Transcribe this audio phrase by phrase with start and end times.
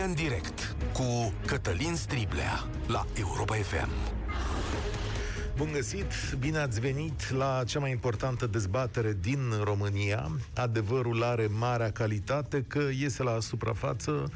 [0.00, 3.88] România în direct cu Cătălin Striblea la Europa FM.
[5.56, 10.30] Bun găsit, bine ați venit la cea mai importantă dezbatere din România.
[10.54, 14.30] Adevărul are marea calitate că iese la suprafață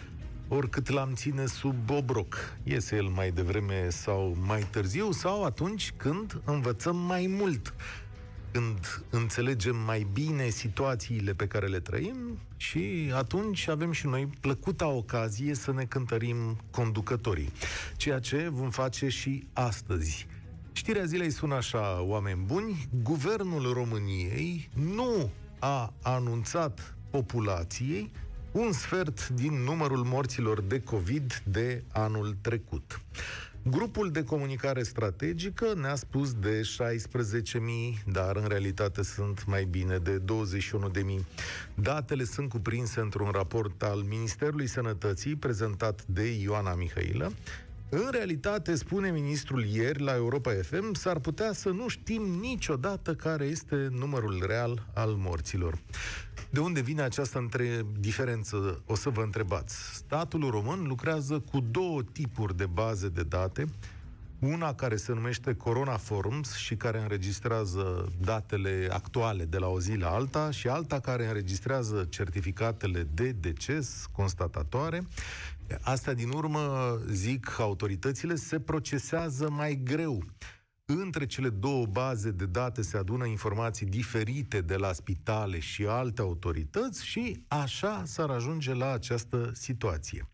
[0.49, 2.57] oricât l-am ține sub obroc.
[2.63, 7.75] Iese el mai devreme sau mai târziu sau atunci când învățăm mai mult
[8.55, 14.87] când înțelegem mai bine situațiile pe care le trăim și atunci avem și noi plăcuta
[14.87, 17.53] ocazie să ne cântărim conducătorii.
[17.97, 20.27] Ceea ce vom face și astăzi.
[20.73, 28.11] Știrea zilei sună așa, oameni buni, Guvernul României nu a anunțat populației
[28.53, 33.01] un sfert din numărul morților de COVID de anul trecut.
[33.71, 40.23] Grupul de comunicare strategică ne-a spus de 16.000, dar în realitate sunt mai bine de
[41.19, 41.25] 21.000.
[41.75, 47.33] Datele sunt cuprinse într-un raport al Ministerului Sănătății prezentat de Ioana Mihailă,
[47.89, 53.45] în realitate, spune ministrul ieri la Europa FM, s-ar putea să nu știm niciodată care
[53.45, 55.79] este numărul real al morților.
[56.51, 59.95] De unde vine această între diferență, o să vă întrebați.
[59.95, 63.67] Statul român lucrează cu două tipuri de baze de date,
[64.45, 69.97] una care se numește Corona Forums și care înregistrează datele actuale de la o zi
[69.97, 75.07] la alta și alta care înregistrează certificatele de deces constatatoare.
[75.81, 80.23] Asta din urmă, zic autoritățile, se procesează mai greu
[80.87, 86.21] între cele două baze de date se adună informații diferite de la spitale și alte
[86.21, 90.29] autorități și așa s-ar ajunge la această situație.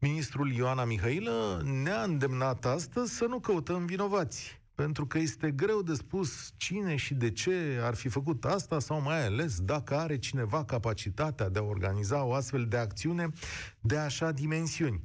[0.00, 5.94] Ministrul Ioana Mihailă ne-a îndemnat astăzi să nu căutăm vinovați, pentru că este greu de
[5.94, 10.64] spus cine și de ce ar fi făcut asta sau mai ales dacă are cineva
[10.64, 13.28] capacitatea de a organiza o astfel de acțiune
[13.80, 15.02] de așa dimensiuni.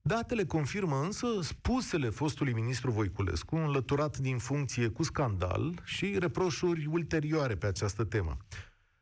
[0.00, 7.54] Datele confirmă însă spusele fostului ministru Voiculescu, înlăturat din funcție cu scandal și reproșuri ulterioare
[7.54, 8.36] pe această temă.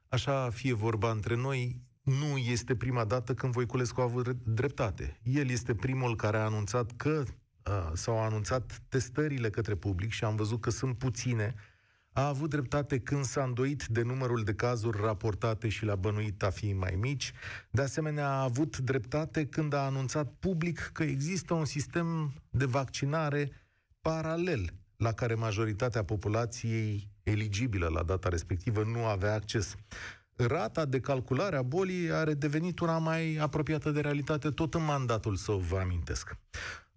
[0.09, 5.21] Așa fie vorba între noi, nu este prima dată când Voiculescu a avut dreptate.
[5.22, 7.25] El este primul care a anunțat că
[7.93, 11.55] s-au anunțat testările către public și am văzut că sunt puține,
[12.12, 16.50] a avut dreptate când s-a îndoit de numărul de cazuri raportate și l-a bănuit a
[16.50, 17.33] fi mai mici.
[17.71, 23.50] De asemenea, a avut dreptate când a anunțat public că există un sistem de vaccinare
[24.00, 29.75] paralel la care majoritatea populației eligibilă la data respectivă nu avea acces.
[30.47, 35.37] Rata de calculare a bolii are devenit una mai apropiată de realitate tot în mandatul
[35.37, 36.37] său, vă amintesc.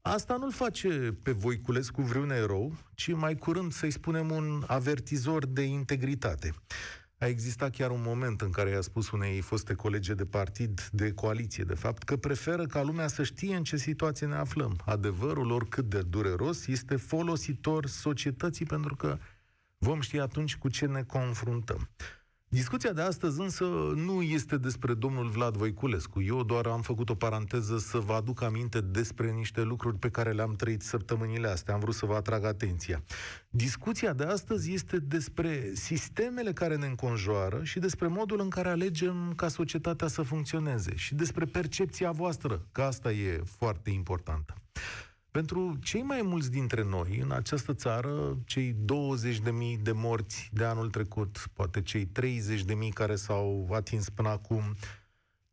[0.02, 5.62] Asta nu-l face pe Voiculescu vreun erou, ci mai curând să-i spunem un avertizor de
[5.62, 6.54] integritate.
[7.18, 11.12] A existat chiar un moment în care i-a spus unei foste colege de partid, de
[11.12, 14.80] coaliție, de fapt, că preferă ca lumea să știe în ce situație ne aflăm.
[14.86, 19.18] Adevărul, oricât de dureros, este folositor societății pentru că
[19.78, 21.90] vom ști atunci cu ce ne confruntăm.
[22.54, 23.64] Discuția de astăzi însă
[23.96, 26.22] nu este despre domnul Vlad Voiculescu.
[26.22, 30.32] Eu doar am făcut o paranteză să vă aduc aminte despre niște lucruri pe care
[30.32, 31.74] le-am trăit săptămânile astea.
[31.74, 33.04] Am vrut să vă atrag atenția.
[33.50, 39.34] Discuția de astăzi este despre sistemele care ne înconjoară și despre modul în care alegem
[39.36, 44.54] ca societatea să funcționeze și despre percepția voastră, că asta e foarte importantă.
[45.34, 48.76] Pentru cei mai mulți dintre noi în această țară, cei
[49.76, 54.76] 20.000 de morți de anul trecut, poate cei 30.000 care s-au atins până acum,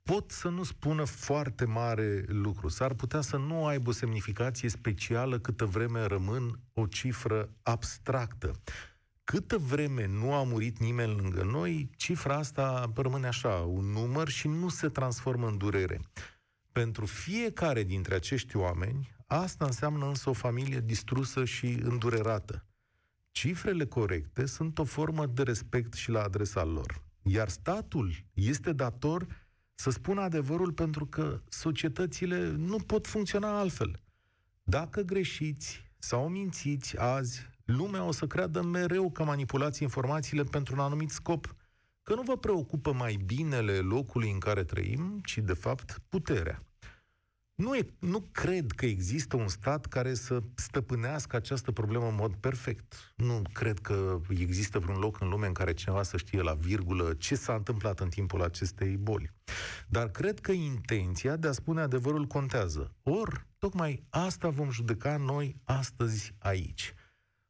[0.02, 2.68] pot să nu spună foarte mare lucru.
[2.68, 8.60] S-ar putea să nu aibă o semnificație specială câtă vreme rămân o cifră abstractă.
[9.24, 14.48] Câtă vreme nu a murit nimeni lângă noi, cifra asta rămâne așa, un număr și
[14.48, 16.00] nu se transformă în durere.
[16.72, 22.64] Pentru fiecare dintre acești oameni, Asta înseamnă însă o familie distrusă și îndurerată.
[23.30, 27.02] Cifrele corecte sunt o formă de respect și la adresa lor.
[27.22, 29.26] Iar statul este dator
[29.74, 34.00] să spună adevărul pentru că societățile nu pot funcționa altfel.
[34.62, 40.80] Dacă greșiți sau mințiți azi, lumea o să creadă mereu că manipulați informațiile pentru un
[40.80, 41.54] anumit scop,
[42.02, 46.64] că nu vă preocupă mai binele locului în care trăim, ci de fapt puterea.
[47.60, 52.34] Nu, e, nu cred că există un stat care să stăpânească această problemă în mod
[52.34, 53.12] perfect.
[53.16, 57.14] Nu cred că există vreun loc în lume în care cineva să știe la virgulă
[57.18, 59.30] ce s-a întâmplat în timpul acestei boli.
[59.88, 62.94] Dar cred că intenția de a spune adevărul contează.
[63.02, 66.94] Or, tocmai asta vom judeca noi astăzi aici.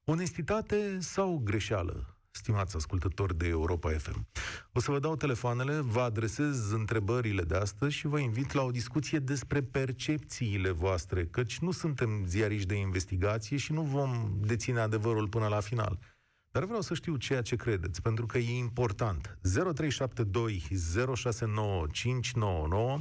[0.04, 2.19] Onestitate sau greșeală?
[2.30, 4.26] Stimați ascultători de Europa FM.
[4.72, 8.70] O să vă dau telefoanele, vă adresez întrebările de astăzi și vă invit la o
[8.70, 15.28] discuție despre percepțiile voastre, căci nu suntem ziariști de investigație și nu vom deține adevărul
[15.28, 15.98] până la final.
[16.52, 19.38] Dar vreau să știu ceea ce credeți, pentru că e important.
[19.42, 20.62] 0372
[21.14, 23.00] 069599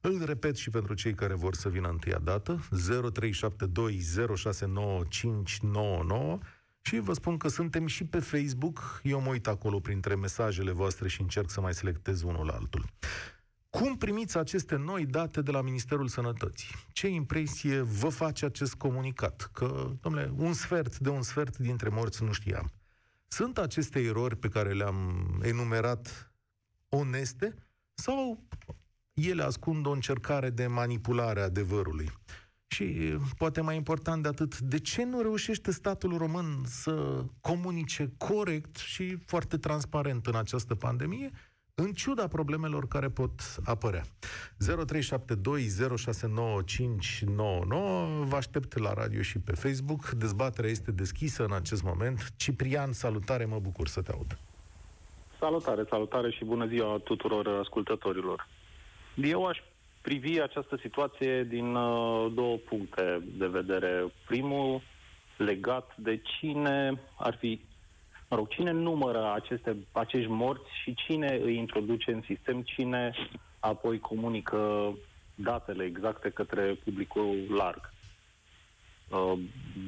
[0.00, 2.68] Îl repet și pentru cei care vor să vină întâia dată.
[2.70, 4.00] 0372
[4.36, 6.38] 069599
[6.88, 9.00] și vă spun că suntem și pe Facebook.
[9.02, 12.84] Eu mă uit acolo printre mesajele voastre și încerc să mai selectez unul altul.
[13.70, 16.68] Cum primiți aceste noi date de la Ministerul Sănătății?
[16.92, 19.50] Ce impresie vă face acest comunicat?
[19.52, 22.72] Că, domnule, un sfert de un sfert dintre morți nu știam.
[23.26, 26.32] Sunt aceste erori pe care le-am enumerat
[26.88, 27.54] oneste
[27.94, 28.42] sau
[29.12, 32.10] ele ascund o încercare de manipulare a adevărului?
[32.68, 38.76] Și poate mai important de atât, de ce nu reușește statul român să comunice corect
[38.76, 41.30] și foarte transparent în această pandemie,
[41.74, 43.30] în ciuda problemelor care pot
[43.64, 44.02] apărea.
[44.02, 44.06] 0372069599
[48.24, 50.10] Vă aștept la radio și pe Facebook.
[50.10, 52.32] Dezbaterea este deschisă în acest moment.
[52.36, 54.38] Ciprian, salutare, mă bucur să te aud.
[55.38, 58.48] Salutare, salutare și bună ziua tuturor ascultătorilor.
[59.14, 59.58] Eu aș
[60.08, 64.04] privi această situație din uh, două puncte de vedere.
[64.26, 64.82] Primul,
[65.36, 67.60] legat de cine ar fi,
[68.28, 73.14] mă rog, cine numără aceste, acești morți și cine îi introduce în sistem, cine
[73.58, 74.92] apoi comunică
[75.34, 77.92] datele exacte către publicul larg.
[79.10, 79.38] Uh,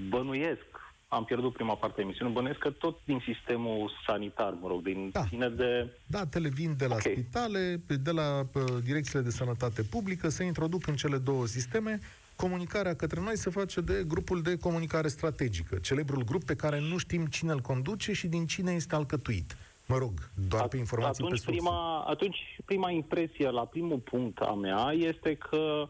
[0.09, 0.67] bănuiesc
[1.13, 5.11] am pierdut prima parte a emisiunii, bănuiesc că tot din sistemul sanitar, mă rog, din
[5.13, 5.25] da.
[5.29, 5.89] ține de...
[6.07, 7.13] Datele vin de la okay.
[7.13, 12.01] spitale, de la uh, direcțiile de sănătate publică, se introduc în cele două sisteme,
[12.37, 16.97] comunicarea către noi se face de grupul de comunicare strategică, celebrul grup pe care nu
[16.97, 19.57] știm cine îl conduce și din cine este alcătuit.
[19.87, 20.13] Mă rog,
[20.49, 25.35] doar pe informații atunci, pe prima, atunci, prima impresie la primul punct a mea este
[25.35, 25.89] că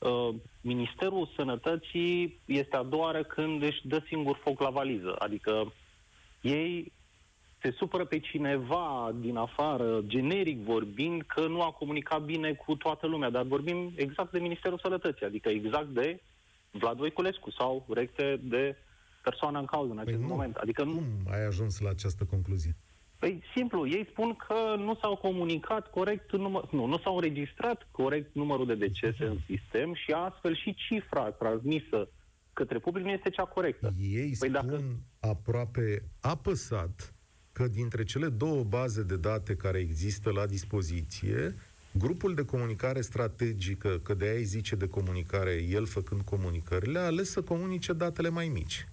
[0.00, 5.14] Uh, Ministerul Sănătății este a doua oară când își dă singur foc la valiză.
[5.18, 5.72] Adică
[6.40, 6.92] ei
[7.62, 13.06] se supără pe cineva din afară, generic vorbind, că nu a comunicat bine cu toată
[13.06, 16.20] lumea, dar vorbim exact de Ministerul Sănătății, adică exact de
[16.70, 18.76] Vlad Voiculescu sau recte de
[19.22, 20.34] persoana în cauză în acest păi nu.
[20.34, 20.56] moment.
[20.56, 20.92] Adică nu...
[20.92, 22.76] Cum ai ajuns la această concluzie?
[23.20, 28.34] Păi simplu, ei spun că nu s-au comunicat corect, număr, nu, nu s-au înregistrat corect
[28.34, 32.08] numărul de decese în sistem și astfel și cifra transmisă
[32.52, 33.92] către public nu este cea corectă.
[34.00, 34.82] Ei păi spun dacă...
[35.20, 37.14] aproape apăsat
[37.52, 41.54] că dintre cele două baze de date care există la dispoziție,
[41.92, 47.30] grupul de comunicare strategică, că de aia zice de comunicare, el făcând comunicările, a ales
[47.30, 48.86] să comunice datele mai mici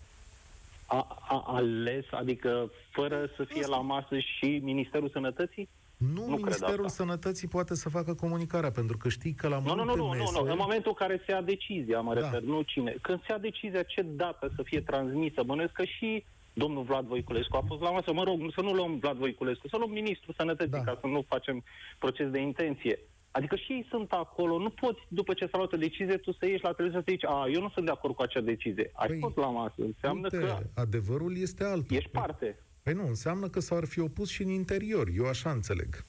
[0.88, 5.70] a, a ales, adică fără să fie la masă și Ministerul Sănătății?
[5.98, 9.84] Nu, nu Ministerul Sănătății poate să facă comunicarea, pentru că știi că la nu, multe
[9.84, 10.32] nu, nu, mese...
[10.34, 12.20] nu, nu, în momentul în care se ia decizia, mă da.
[12.20, 12.96] refer, nu cine.
[13.02, 16.24] Când se ia decizia ce dată să fie transmisă, bănuiesc că și
[16.54, 19.78] domnul Vlad Voiculescu a fost la masă, mă rog, să nu luăm Vlad Voiculescu, să
[19.78, 20.84] luăm Ministrul Sănătății, da.
[20.84, 21.64] ca să nu facem
[22.00, 23.00] proces de intenție.
[23.38, 26.46] Adică și ei sunt acolo, nu poți, după ce s-a luat o decizie, tu să
[26.46, 28.92] ieși la televiziune să zici, a, eu nu sunt de acord cu acea decizie.
[28.94, 30.58] Ai păi, fost la masă, înseamnă uite, că...
[30.76, 31.96] adevărul este altul.
[31.96, 32.60] Ești păi- parte.
[32.84, 36.06] Păi nu, înseamnă că s-ar fi opus și în interior, eu așa înțeleg.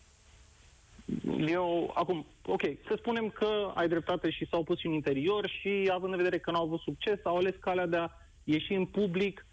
[1.47, 5.91] Eu, acum, ok, să spunem că ai dreptate și s-au opus și în interior și,
[5.93, 8.09] având în vedere că n-au avut succes, au ales calea de a
[8.45, 9.47] ieși în public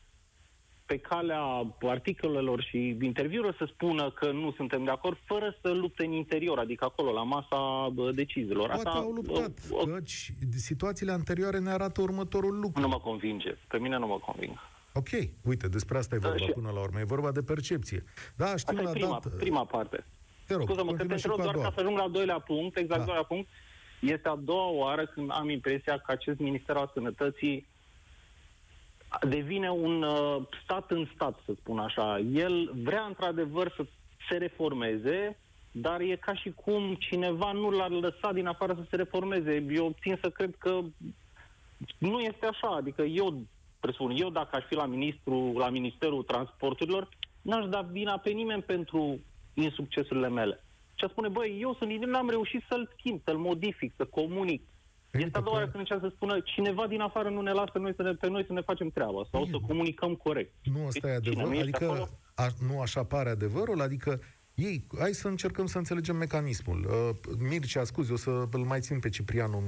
[0.85, 6.05] pe calea articolelor și interviurilor să spună că nu suntem de acord, fără să lupte
[6.05, 8.67] în interior, adică acolo, la masa deciziilor.
[8.67, 12.81] Poate Asta, au luptat, o, o, căci situațiile anterioare ne arată următorul lucru.
[12.81, 13.57] Nu mă convinge.
[13.67, 14.53] Pe mine nu mă conving.
[14.93, 15.09] Ok,
[15.43, 16.99] uite, despre asta e da, vorba da, până la urmă.
[16.99, 18.03] E vorba de percepție.
[18.35, 19.29] Da, știm asta la prima, dată...
[19.29, 20.05] prima parte.
[20.47, 22.99] Te rog, Scuză-mă, că te întreb doar ca să ajung la al doilea punct, exact
[22.99, 23.05] da.
[23.05, 23.49] doilea punct.
[24.01, 27.67] Este a doua oară când am impresia că acest Minister al Sănătății
[29.21, 32.19] devine un uh, stat în stat, să spun așa.
[32.19, 33.85] El vrea într-adevăr să
[34.29, 35.37] se reformeze,
[35.71, 39.65] dar e ca și cum cineva nu l-ar lăsa din afară să se reformeze.
[39.69, 40.79] Eu țin să cred că
[41.97, 42.67] nu este așa.
[42.67, 43.41] Adică eu,
[43.79, 47.09] presupun, eu dacă aș fi la, ministru, la Ministerul Transporturilor,
[47.41, 49.19] n-aș da vina pe nimeni pentru
[49.53, 50.63] insuccesurile mele.
[50.95, 54.61] Și a spune, băi, eu sunt n-am reușit să-l schimb, să-l modific, să comunic,
[55.19, 57.93] este a doua oară când încearcă să spună cineva din afară nu ne lasă noi
[57.95, 59.57] să ne, pe noi să ne facem treaba sau Bine.
[59.59, 60.53] să comunicăm corect.
[60.63, 61.59] Nu asta e adevărul?
[61.59, 63.81] Adică a, nu așa pare adevărul?
[63.81, 64.21] Adică
[64.55, 66.85] ei, hai să încercăm să înțelegem mecanismul.
[66.89, 69.63] Uh, Mircea, scuze, o să îl mai țin pe Ciprian un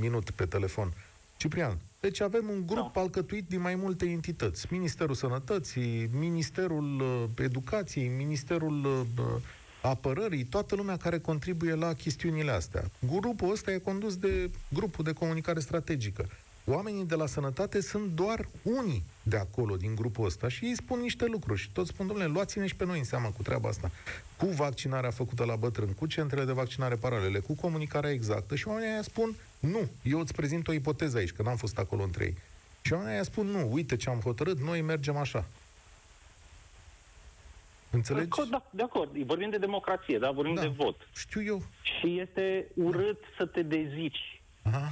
[0.00, 0.92] minut pe telefon.
[1.36, 3.00] Ciprian, deci avem un grup Da.
[3.00, 4.66] alcătuit din mai multe entități.
[4.70, 9.24] Ministerul Sănătății, Ministerul uh, Educației, Ministerul uh,
[9.82, 12.90] Apărării, toată lumea care contribuie la chestiunile astea.
[13.08, 16.28] Grupul ăsta e condus de grupul de comunicare strategică.
[16.64, 21.00] Oamenii de la sănătate sunt doar unii de acolo, din grupul ăsta, și ei spun
[21.00, 21.60] niște lucruri.
[21.60, 23.90] Și toți spun, domnule, luați-ne și pe noi în seamă cu treaba asta.
[24.36, 28.54] Cu vaccinarea făcută la bătrân, cu centrele de vaccinare paralele, cu comunicarea exactă.
[28.54, 32.02] Și oamenii aia spun, nu, eu îți prezint o ipoteză aici, că n-am fost acolo
[32.02, 32.36] între ei.
[32.80, 35.44] Și oamenii aia spun, nu, uite ce am hotărât, noi mergem așa.
[37.92, 38.28] Înțelegi?
[38.28, 39.16] Păi, Da, de acord.
[39.16, 40.30] Vorbim de democrație, da?
[40.30, 40.60] Vorbim Da.
[40.60, 41.08] de vot.
[41.14, 41.62] Știu eu.
[41.82, 44.41] Și este urât să te dezici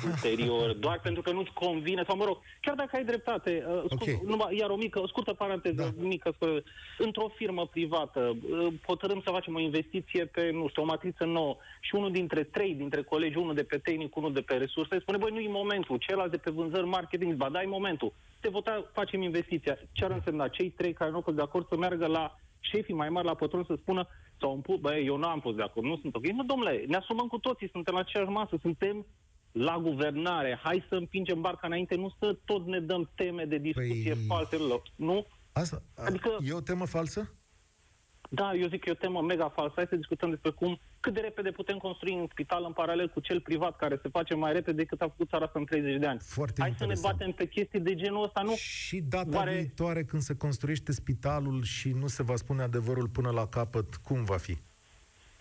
[0.05, 4.15] ulterior, doar pentru că nu-ți convine, sau mă rog, chiar dacă ai dreptate, uh, scurt,
[4.15, 4.29] Ok.
[4.29, 6.03] numai, iar o mică, o scurtă paranteză, Da.
[6.07, 6.63] mică, scurtă,
[6.99, 11.57] într-o firmă privată, uh, hotărâm să facem o investiție pe, nu știu, o matriță nouă
[11.81, 15.19] și unul dintre trei dintre colegi, unul de pe tehnic, unul de pe resurse, spune,
[15.19, 18.13] băi, nu e momentul, celălalt de pe vânzări, marketing, ba da, e momentul.
[18.41, 19.79] Te vota, facem investiția.
[19.93, 20.49] Ce ar însemna?
[20.49, 23.35] Cei trei care nu au fost de acord să meargă la șefii mai mari, la
[23.35, 24.07] patron, să spună,
[24.41, 26.27] sau un put, băi, eu nu am fost de acord, nu sunt ok.
[26.27, 29.07] Nu, domnule, ne asumăm cu toții, suntem la aceeași masă, suntem
[29.53, 34.15] la guvernare, hai să împingem barca înainte, nu să tot ne dăm teme de discuție
[34.15, 34.57] Păi- false,
[34.97, 35.27] nu?
[35.53, 37.35] Asta Adică- e o temă falsă?
[38.33, 39.73] Da, eu zic că e o temă mega falsă.
[39.77, 43.21] Hai să discutăm despre cum, cât de repede putem construi un spital în paralel cu
[43.21, 46.07] cel privat care se face mai repede decât a făcut țara asta în 30 de
[46.07, 46.21] ani.
[46.23, 47.19] Foarte Hai să ne interesant.
[47.19, 48.55] batem pe chestii de genul ăsta, nu?
[48.55, 53.31] Și data Oare- viitoare când se construiește spitalul și nu se va spune adevărul până
[53.31, 54.57] la capăt, cum va fi?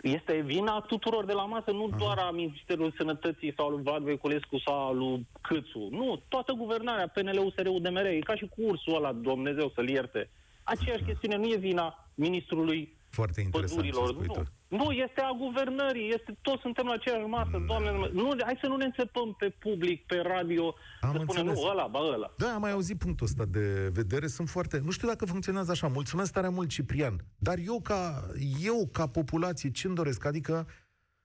[0.02, 4.02] Este vina tuturor de la masă, nu doar a Ministerului Sănătății sau al lui Vlad
[4.02, 5.88] Voiculescu sau al lui Câțu.
[5.90, 10.30] Nu, toată guvernarea, PNL, USR, UDMR, e ca și cu ursul ăla, Dumnezeu să-l ierte.
[10.62, 14.14] Aceeași chestiune nu e vina ministrului Foarte interesant ce pădurilor.
[14.14, 14.32] spui Nu.
[14.32, 14.76] tu.
[14.76, 17.58] nu, este a guvernării, este, toți suntem la aceeași masă, Da.
[17.58, 20.64] doamne, nu, hai să nu ne înțepăm pe public, pe radio,
[21.00, 21.54] Am să spunem, înțeles.
[21.54, 22.34] nu, ăla, ba ăla.
[22.38, 24.78] Da, am mai auzit punctul ăsta de vedere, sunt foarte...
[24.84, 28.26] Nu știu dacă funcționează așa, mulțumesc tare mult, Ciprian, dar eu ca,
[28.62, 30.24] eu ca populație ce-mi doresc?
[30.24, 30.66] Adică,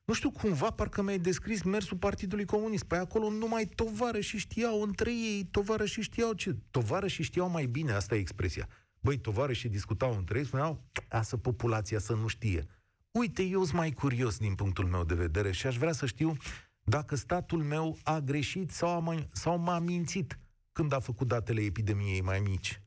[0.06, 2.84] nu știu, cumva parcă mi-ai descris mersul Partidului Comunist.
[2.84, 6.56] Pe acolo numai tovară și știau între ei, tovară și știau ce...
[6.72, 8.68] Tovară și știau mai bine, asta e expresia.
[9.06, 12.66] Băi, tovară și discutau între ei, spuneau, lasă populația să nu știe.
[13.12, 16.34] Uite, eu sunt mai curios din punctul meu de vedere și aș vrea să știu
[16.84, 20.40] dacă statul meu a greșit sau, a mai, sau m-a mințit
[20.72, 22.82] când a făcut datele epidemiei mai mici.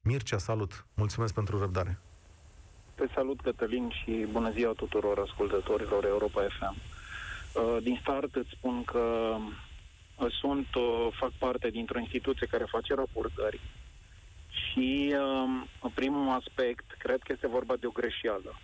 [0.00, 0.86] Mircea, salut!
[0.94, 1.98] Mulțumesc pentru răbdare.
[2.94, 6.76] Te salut, Cătălin, și bună ziua tuturor ascultătorilor Europa FM.
[6.76, 9.36] Uh, Din start îți spun că
[10.18, 13.60] uh, sunt, uh, fac parte dintr-o instituție care face raportări
[14.70, 18.58] și um, în primul aspect cred că este vorba de o greșeală.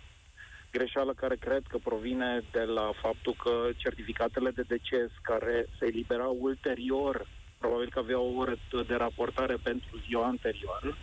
[0.71, 6.37] Greșeală care cred că provine de la faptul că certificatele de deces care se eliberau
[6.39, 7.27] ulterior,
[7.57, 8.55] probabil că aveau o oră
[8.87, 10.97] de raportare pentru ziua anterioară,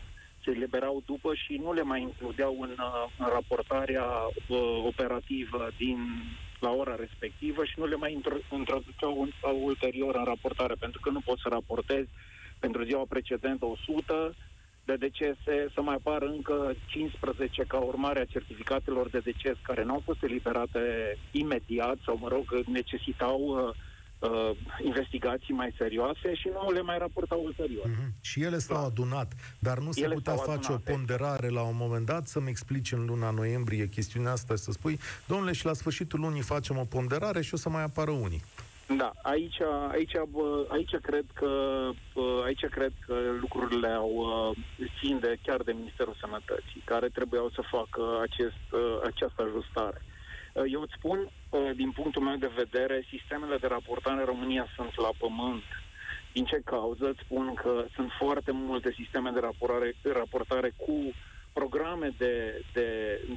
[0.44, 4.04] se eliberau după și nu le mai includeau în, uh, în raportarea
[4.48, 5.98] uh, operativă din
[6.60, 11.00] la ora respectivă și nu le mai intro- introduceau în, sau ulterior în raportare, pentru
[11.00, 12.08] că nu poți să raportezi
[12.58, 14.34] pentru ziua precedentă 100
[14.86, 19.92] de decese, să mai apară încă 15 ca urmare a certificatelor de deces care nu
[19.92, 20.80] au fost eliberate
[21.30, 23.74] imediat sau, mă rog, necesitau uh,
[24.30, 27.88] uh, investigații mai serioase și nu le mai raportau ulterior.
[27.88, 28.20] Mm-hmm.
[28.20, 31.62] Și ele s-au adunat, dar nu se Ele putea s-au face adunat, o ponderare la
[31.62, 35.64] un moment dat, să-mi explici în luna noiembrie chestiunea asta și să spui, domnule, și
[35.64, 38.42] la sfârșitul lunii facem o ponderare și o să mai apară unii.
[38.88, 41.50] Da, aici, aici, bă, aici cred că
[42.14, 44.56] bă, aici cred că lucrurile au uh,
[45.00, 50.02] țin de chiar de Ministerul Sănătății, care trebuiau să facă acest, uh, această ajustare.
[50.52, 51.18] Uh, Eu îți spun,
[51.50, 55.64] uh, din punctul meu de vedere, sistemele de raportare în România sunt la pământ.
[56.32, 57.08] Din ce cauză?
[57.08, 61.12] Îți spun că sunt foarte multe sisteme de raportare, raportare cu
[61.52, 62.88] programe de, de,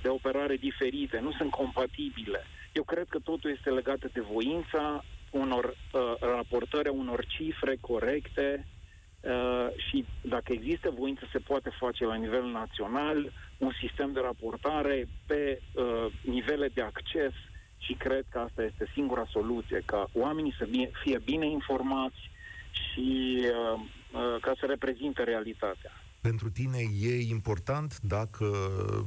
[0.02, 2.42] de operare diferite, nu sunt compatibile.
[2.72, 8.66] Eu cred că totul este legat de voința unor uh, raportări, a unor cifre corecte
[9.22, 15.08] uh, și dacă există voință se poate face la nivel național un sistem de raportare
[15.26, 17.34] pe uh, nivele de acces
[17.78, 22.30] și cred că asta este singura soluție, ca oamenii să fie, fie bine informați
[22.72, 23.80] și uh,
[24.14, 25.92] uh, ca să reprezinte realitatea.
[26.22, 28.46] Pentru tine e important dacă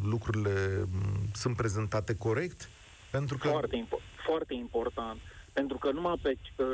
[0.05, 2.69] lucrurile m, sunt prezentate corect?
[3.11, 5.21] Pentru că Foarte, impo- foarte important.
[5.53, 6.67] Pentru că numai pe uh,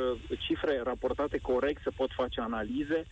[0.47, 3.05] cifre raportate corect se pot face analize,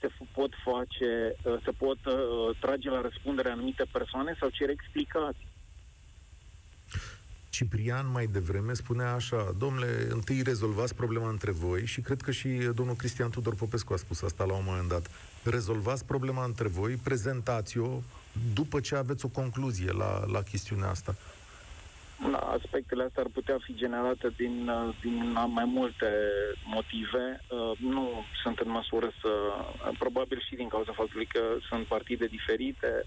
[0.00, 4.72] se f- pot face, uh, se pot uh, trage la răspundere anumite persoane sau cere
[4.72, 5.48] explicații.
[7.48, 12.48] Ciprian mai devreme spunea așa, domnule, întâi rezolvați problema între voi și cred că și
[12.48, 15.10] domnul Cristian Tudor Popescu a spus asta la un moment dat.
[15.44, 18.00] Rezolvați problema între voi, prezentați-o
[18.54, 21.14] după ce aveți o concluzie la, la chestiunea asta.
[22.30, 26.10] Da, aspectele astea ar putea fi generate din, uh, din mai multe
[26.64, 27.40] motive.
[27.48, 29.28] Uh, nu sunt în măsură să...
[29.98, 33.04] Probabil și din cauza faptului că sunt partide diferite,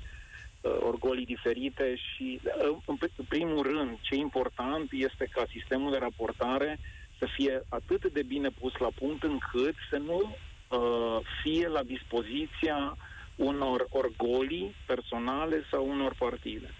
[0.62, 2.40] uh, orgolii diferite și,
[2.86, 2.98] în
[3.28, 6.80] primul rând, ce important este ca sistemul de raportare
[7.20, 10.36] să fie atât de bine pus la punct încât să nu
[11.42, 12.98] fie la dispoziția
[13.36, 16.74] unor orgolii personale sau unor partide.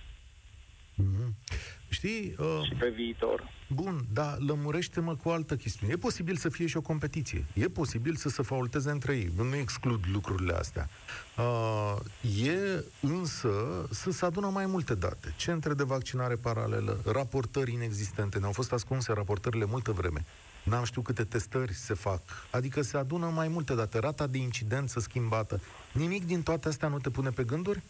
[0.98, 1.47] Mm-hmm.
[1.90, 2.36] Știi?
[2.40, 3.56] Uh, și pe viitor.
[3.68, 5.94] Bun, dar lămurește-mă cu o altă chestiune.
[5.94, 7.46] E posibil să fie și o competiție.
[7.54, 9.32] E posibil să se faulteze între ei.
[9.36, 10.90] Nu exclud lucrurile astea.
[11.38, 11.96] Uh,
[12.44, 13.50] e însă
[13.92, 15.34] să se adună mai multe date.
[15.38, 18.40] Centre de vaccinare paralelă, raportări inexistente.
[18.40, 20.26] Ne-au fost ascunse raportările multă vreme.
[20.64, 22.22] N-am știut câte testări se fac.
[22.52, 24.00] Adică se adună mai multe date.
[24.00, 25.62] Rata de incidență schimbată.
[25.92, 27.82] Nimic din toate astea nu te pune pe gânduri?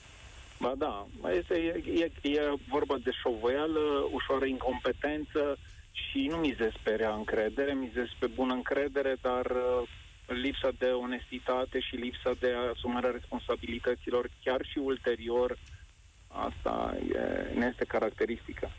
[0.60, 1.84] Ba da, este, e,
[2.24, 5.58] e, e vorba de șovoială, ușoară incompetență
[5.92, 9.88] și nu mizez pe rea încredere, mizez pe bună încredere, dar uh,
[10.26, 15.58] lipsa de onestitate și lipsa de asumarea responsabilităților, chiar și ulterior,
[16.28, 18.72] asta e, ne este caracteristică.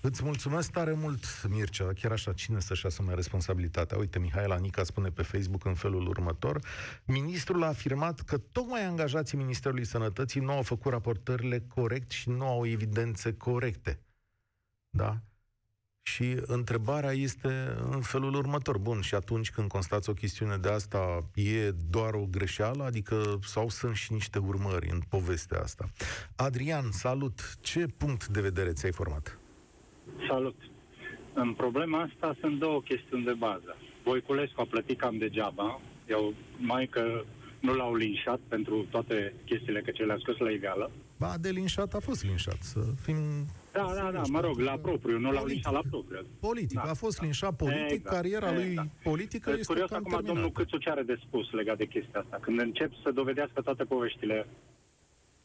[0.00, 1.92] Îți mulțumesc tare mult, Mircea.
[1.92, 3.98] Chiar așa, cine să-și asume responsabilitatea?
[3.98, 6.60] Uite, Mihaela Anica spune pe Facebook în felul următor.
[7.04, 12.46] Ministrul a afirmat că tocmai angajații Ministerului Sănătății nu au făcut raportările corect și nu
[12.46, 14.00] au evidențe corecte.
[14.90, 15.20] Da?
[16.02, 18.78] Și întrebarea este în felul următor.
[18.78, 22.84] Bun, și atunci când constați o chestiune de asta, e doar o greșeală?
[22.84, 25.90] Adică, sau sunt și niște urmări în povestea asta?
[26.36, 27.56] Adrian, salut!
[27.60, 29.38] Ce punct de vedere ți-ai format?
[30.28, 30.56] Salut!
[31.32, 33.76] În problema asta sunt două chestiuni de bază.
[34.04, 37.24] Voiculescu a plătit cam degeaba, eu mai că
[37.60, 40.90] nu l-au linșat pentru toate chestiile că ce le-a scos la iveală.
[41.18, 43.16] Ba, de linșat a fost linșat, să fim...
[43.72, 46.20] Da, da, da, mă rog, la propriu, nu l-au linșat la propriu.
[46.40, 47.24] Politic, da, a fost da.
[47.24, 48.76] linșat politic, exact, cariera exact.
[48.76, 50.32] lui politică este curios cam acum terminată.
[50.32, 53.84] domnul Câțu ce are de spus legat de chestia asta, când încep să dovedească toate
[53.84, 54.46] poveștile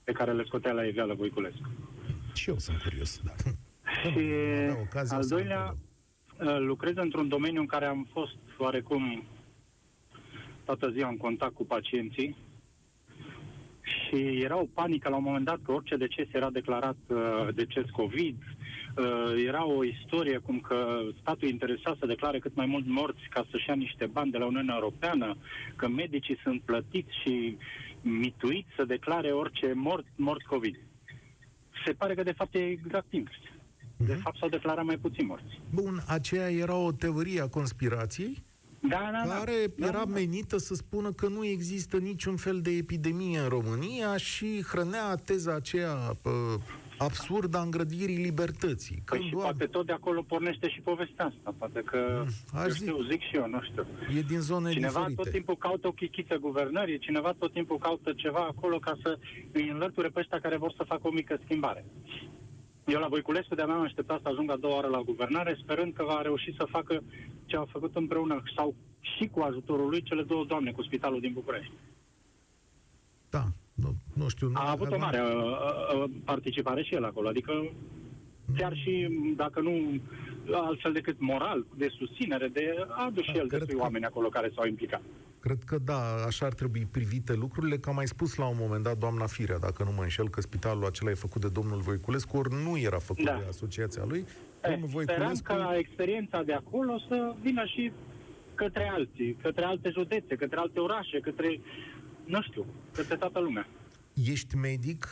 [0.03, 1.69] pe care le scotea la iveală Voiculescu.
[2.33, 3.33] Și eu sunt curios, da.
[3.99, 4.29] Și
[5.09, 5.75] al doilea,
[6.39, 9.23] uh, lucrez într-un domeniu în care am fost oarecum
[10.65, 12.35] toată ziua în contact cu pacienții
[13.81, 17.89] și era o panică la un moment dat că orice deces era declarat uh, deces
[17.89, 18.37] COVID,
[18.97, 23.45] uh, era o istorie cum că statul interesa să declare cât mai mult morți ca
[23.51, 25.37] să-și ia niște bani de la Uniunea Europeană,
[25.75, 27.57] că medicii sunt plătiți și
[28.01, 30.79] mituiți să declare orice mort, mort COVID.
[31.85, 33.37] Se pare că de fapt e exact invers.
[34.05, 34.21] De mhm.
[34.21, 35.61] fapt, s-au declarat mai puțin morți.
[35.73, 38.43] Bun, aceea era o teorie a conspirației?
[38.79, 39.33] Da, da, da.
[39.33, 43.47] care da, era da, menită să spună că nu există niciun fel de epidemie în
[43.47, 46.29] România și hrănea teza aceea pă,
[46.97, 49.01] absurdă a îngrădirii libertății.
[49.05, 49.43] Păi și doar...
[49.43, 51.55] poate tot de acolo pornește și povestea asta.
[51.57, 53.11] Poate că, mm, eu știu, zic.
[53.11, 53.85] zic și eu, nu știu.
[54.17, 55.21] E din zone Cineva diferite.
[55.21, 59.17] tot timpul caută o chichiță guvernării, cineva tot timpul caută ceva acolo ca să
[59.51, 61.85] îi înlăture pe ăștia care vor să facă o mică schimbare.
[62.91, 65.93] Eu la Voiculescu de-a mea am așteptat să ajung a doua oară la guvernare, sperând
[65.93, 67.03] că va reuși să facă
[67.45, 71.33] ce au făcut împreună sau și cu ajutorul lui cele două doamne cu spitalul din
[71.33, 71.73] București.
[73.29, 74.47] Da, nu, nu știu.
[74.47, 77.53] Nu a avut o mare a, uh, a, uh, uh, participare și el acolo, adică
[78.57, 80.01] chiar și dacă nu
[80.53, 83.81] altfel decât moral, de susținere, de a adus da, și el destui că...
[83.81, 85.01] oameni acolo care s-au implicat.
[85.39, 88.83] Cred că da, așa ar trebui privite lucrurile, că am mai spus la un moment
[88.83, 92.37] dat doamna Firea, dacă nu mă înșel, că spitalul acela e făcut de domnul Voiculescu,
[92.37, 93.37] ori nu era făcut da.
[93.37, 94.25] de asociația lui.
[94.63, 95.35] E, domnul Voiculescu...
[95.35, 97.91] Speram ca experiența de acolo să vină și
[98.55, 101.59] către alții, către alte județe, către alte orașe, către,
[102.25, 103.67] nu știu, către toată lumea.
[104.13, 105.07] Ești medic?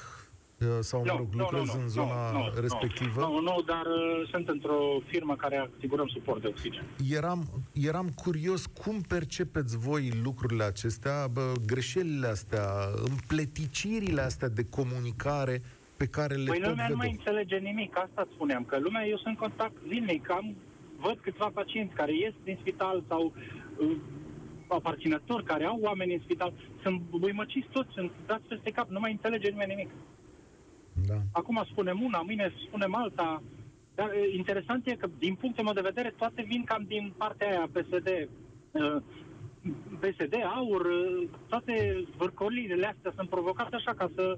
[0.62, 3.22] Uh, sau, mă rog, no, lucrezi no, no, în zona no, no, respectivă?
[3.22, 6.84] Nu, nu, dar uh, sunt într-o firmă care asigurăm suport de oxigen.
[7.10, 12.68] Eram, eram curios cum percepeți voi lucrurile acestea, bă, greșelile astea,
[13.10, 15.62] împleticirile astea de comunicare
[15.98, 19.28] pe care le Păi lumea nu mai înțelege nimic, asta spuneam, că lumea, eu sunt
[19.28, 20.56] în contact zilnic, am,
[21.00, 23.34] văd câțiva pacienți care ies din spital sau
[23.78, 23.96] uh,
[24.68, 29.12] aparținători care au oameni în spital, sunt buimăciți toți, sunt dați peste cap, nu mai
[29.12, 29.90] înțelege nimeni nimic.
[31.08, 31.16] Da.
[31.32, 33.42] Acum spunem una, mâine spunem alta.
[33.96, 37.70] Dar interesant e că, din punctul meu de vedere, toate vin cam din partea aia
[37.72, 38.30] PSD.
[40.00, 40.88] PSD, AUR,
[41.48, 44.38] toate vârcolile astea sunt provocate așa ca să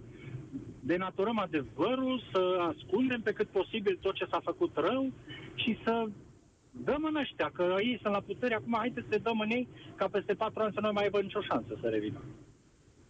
[0.80, 5.12] denaturăm adevărul, să ascundem pe cât posibil tot ce s-a făcut rău
[5.56, 6.08] și să
[6.72, 10.08] dăm în ăștia, că ei sunt la putere, acum haideți să dăm în ei ca
[10.08, 12.22] peste patru ani să nu mai aibă nicio șansă să revină.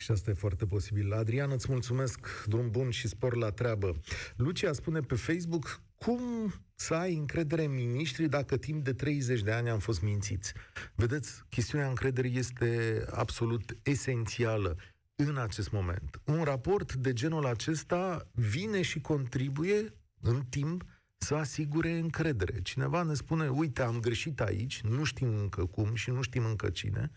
[0.01, 1.13] Și asta e foarte posibil.
[1.13, 3.99] Adrian, îți mulțumesc, drum bun și spor la treabă.
[4.35, 9.51] Lucia spune pe Facebook, cum să ai încredere în miniștri dacă timp de 30 de
[9.51, 10.53] ani am fost mințiți?
[10.95, 14.77] Vedeți, chestiunea încrederii este absolut esențială
[15.15, 16.21] în acest moment.
[16.25, 20.85] Un raport de genul acesta vine și contribuie în timp
[21.17, 22.61] să asigure încredere.
[22.61, 26.69] Cineva ne spune, uite, am greșit aici, nu știm încă cum și nu știm încă
[26.69, 27.11] cine,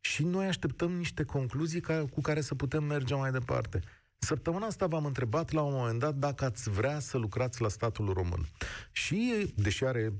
[0.00, 3.80] și noi așteptăm niște concluzii ca, cu care să putem merge mai departe.
[4.18, 8.12] Săptămâna asta v-am întrebat la un moment dat dacă ați vrea să lucrați la statul
[8.12, 8.46] român.
[8.92, 10.12] Și, deși are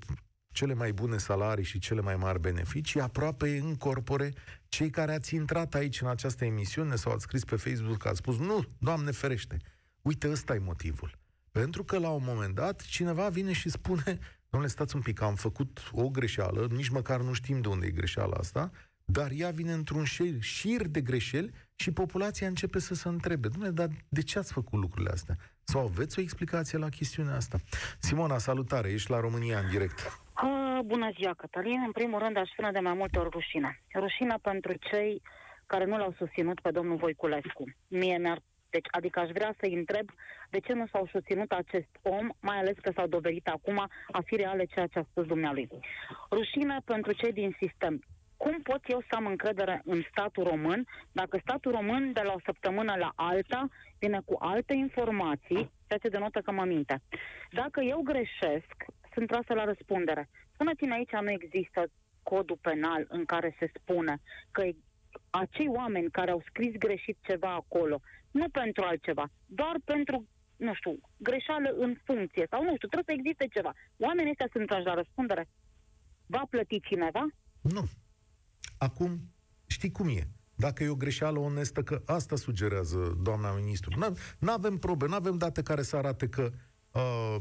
[0.53, 4.33] cele mai bune salarii și cele mai mari beneficii, aproape în corpore
[4.69, 8.19] cei care ați intrat aici în această emisiune sau ați scris pe Facebook că ați
[8.19, 9.57] spus, nu, Doamne ferește,
[10.03, 11.19] uite, ăsta e motivul.
[11.51, 14.19] Pentru că la un moment dat cineva vine și spune,
[14.51, 17.91] domnule, stați un pic, am făcut o greșeală, nici măcar nu știm de unde e
[17.91, 18.71] greșeala asta,
[19.13, 23.73] dar ea vine într-un șir, șir de greșeli și populația începe să se întrebe, domnule,
[23.73, 25.37] dar de ce ați făcut lucrurile astea?
[25.65, 27.59] Sau aveți o explicație la chestiunea asta?
[27.99, 29.99] Simona, salutare, ești la România în direct.
[30.43, 31.83] Uh, bună ziua, Cătălin.
[31.87, 33.83] În primul rând, aș spune de mai multe ori rușine.
[33.95, 35.23] Rușine pentru cei
[35.67, 37.65] care nu l-au susținut pe domnul Voiculescu.
[37.89, 40.07] Mie mi-ar deci, adică aș vrea să-i întreb
[40.51, 43.79] de ce nu s-au susținut acest om, mai ales că s-au dovedit acum
[44.13, 45.69] a fi reale ceea ce a spus dumnealui.
[46.31, 48.05] Rușine pentru cei din sistem.
[48.43, 52.41] Cum pot eu să am încredere în statul român dacă statul român de la o
[52.45, 57.03] săptămână la alta vine cu alte informații, ceea ce denotă că mă minte.
[57.51, 58.77] Dacă eu greșesc,
[59.13, 60.29] sunt trasă la răspundere.
[60.53, 61.91] Spuneți-mi aici nu există
[62.23, 64.63] codul penal în care se spune că
[65.31, 68.01] acei oameni care au scris greșit ceva acolo,
[68.31, 70.27] nu pentru altceva, doar pentru,
[70.57, 73.73] nu știu, greșeală în funcție sau nu știu, trebuie să existe ceva.
[73.99, 75.49] Oamenii ăștia sunt trași la răspundere.
[76.27, 77.27] Va plăti cineva?
[77.63, 77.83] Nu.
[78.87, 79.21] Acum,
[79.67, 80.29] știi cum e?
[80.55, 84.15] Dacă e o greșeală onestă, că asta sugerează doamna ministru.
[84.39, 86.51] Nu avem probe, nu avem date care să arate că
[86.93, 87.37] uh,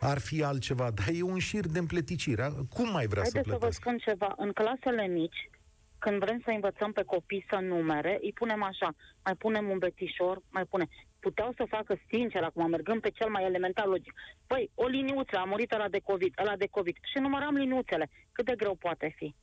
[0.00, 2.42] ar fi altceva, dar e un șir de împleticire.
[2.74, 3.58] Cum mai vrea Haideți să plătească?
[3.58, 4.34] să vă spun ceva.
[4.36, 5.50] În clasele mici,
[5.98, 10.42] când vrem să învățăm pe copii să numere, îi punem așa, mai punem un betișor,
[10.50, 10.88] mai punem.
[11.20, 14.12] Puteau să facă sincer, acum mergând pe cel mai elementar logic.
[14.46, 16.96] Păi, o liniuță, a murit ăla de COVID, ăla de COVID.
[17.12, 18.10] Și număram liniuțele.
[18.32, 19.34] Cât de greu poate fi?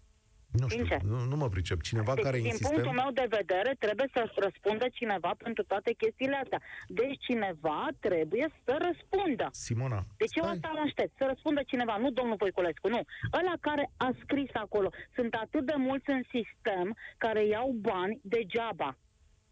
[0.59, 1.81] Nu știu, nu, nu mă pricep.
[1.81, 2.67] Cineva deci, care din insistă...
[2.67, 6.61] punctul meu de vedere, trebuie să răspundă cineva pentru toate chestiile astea.
[6.87, 9.47] Deci cineva trebuie să răspundă.
[9.51, 10.43] Simona, Deci stai.
[10.43, 13.01] eu asta am aștept, să răspundă cineva, nu domnul Voiculescu, nu.
[13.39, 14.89] Ăla care a scris acolo.
[15.15, 16.85] Sunt atât de mulți în sistem
[17.17, 18.97] care iau bani degeaba.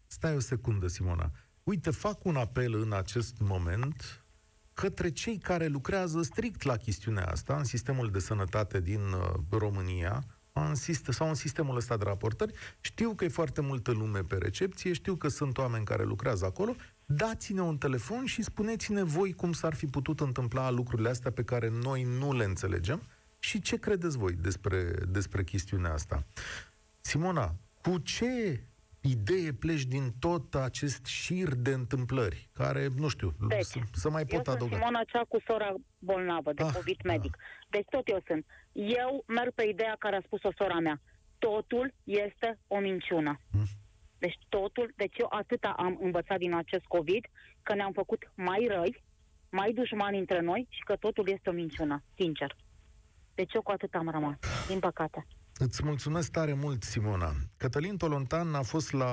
[0.06, 1.30] Stai o secundă, Simona.
[1.62, 4.24] Uite, fac un apel în acest moment
[4.74, 10.24] către cei care lucrează strict la chestiunea asta în sistemul de sănătate din uh, România,
[10.60, 12.52] în sistem, sau în sistemul ăsta de raportări.
[12.80, 16.76] Știu că e foarte multă lume pe recepție, știu că sunt oameni care lucrează acolo.
[17.04, 21.68] Dați-ne un telefon și spuneți-ne voi cum s-ar fi putut întâmpla lucrurile astea pe care
[21.68, 23.02] noi nu le înțelegem
[23.38, 26.26] și ce credeți voi despre, despre chestiunea asta.
[27.00, 28.62] Simona, cu ce
[29.10, 34.24] idee pleci din tot acest șir de întâmplări, care, nu știu, deci, să, să mai
[34.24, 34.76] pot eu adăuga.
[34.76, 37.12] sunt Simona cea cu sora bolnavă de ah, COVID da.
[37.12, 37.36] medic.
[37.70, 38.46] Deci tot eu sunt.
[38.72, 41.00] Eu merg pe ideea care a spus-o sora mea.
[41.38, 43.40] Totul este o minciună.
[43.50, 43.64] Hmm.
[44.18, 47.26] Deci totul, deci eu atâta am învățat din acest COVID,
[47.62, 49.02] că ne-am făcut mai răi,
[49.50, 52.56] mai dușmani între noi și că totul este o minciună, sincer.
[53.34, 54.36] Deci eu cu atât am rămas,
[54.68, 55.26] din păcate.
[55.58, 57.34] Îți mulțumesc tare mult, Simona.
[57.56, 59.12] Cătălin Tolontan a fost la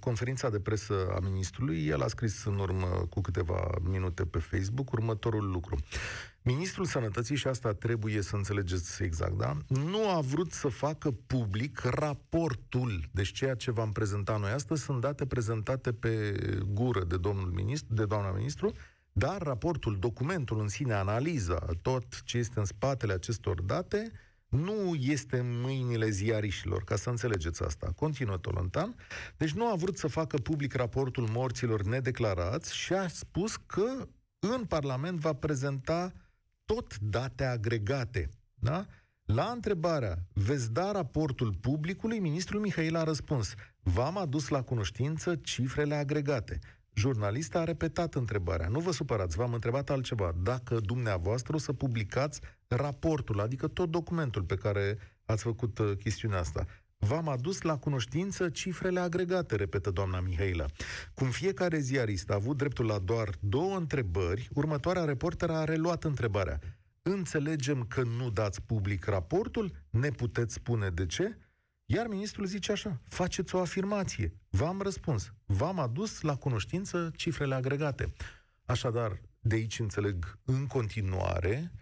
[0.00, 1.86] conferința de presă a ministrului.
[1.86, 5.76] El a scris în urmă cu câteva minute pe Facebook următorul lucru.
[6.42, 9.56] Ministrul Sănătății, și asta trebuie să înțelegeți exact, da?
[9.68, 13.08] Nu a vrut să facă public raportul.
[13.10, 16.34] Deci ceea ce v-am prezentat noi astăzi sunt date prezentate pe
[16.72, 18.72] gură de domnul ministru, de doamna ministru,
[19.12, 24.12] dar raportul, documentul în sine, analiza, tot ce este în spatele acestor date,
[24.50, 27.92] nu este în mâinile ziarișilor, ca să înțelegeți asta.
[27.96, 28.94] Continuă Tolontan.
[29.36, 34.08] Deci nu a vrut să facă public raportul morților nedeclarați și a spus că
[34.38, 36.12] în Parlament va prezenta
[36.64, 38.28] tot date agregate.
[38.54, 38.86] Da?
[39.24, 45.94] La întrebarea, veți da raportul publicului, ministrul Mihail a răspuns, v-am adus la cunoștință cifrele
[45.94, 46.58] agregate.
[46.94, 48.68] Jurnalista a repetat întrebarea.
[48.68, 50.32] Nu vă supărați, v-am întrebat altceva.
[50.42, 52.40] Dacă dumneavoastră o să publicați
[52.76, 56.66] raportul, adică tot documentul pe care ați făcut uh, chestiunea asta.
[56.98, 60.64] V-am adus la cunoștință cifrele agregate, repetă doamna Mihaila.
[61.14, 66.58] Cum fiecare ziarist a avut dreptul la doar două întrebări, următoarea reporteră a reluat întrebarea.
[67.02, 69.72] Înțelegem că nu dați public raportul?
[69.90, 71.36] Ne puteți spune de ce?
[71.84, 74.32] Iar ministrul zice așa, faceți o afirmație.
[74.50, 75.32] V-am răspuns.
[75.46, 78.12] V-am adus la cunoștință cifrele agregate.
[78.64, 81.72] Așadar, de aici înțeleg în continuare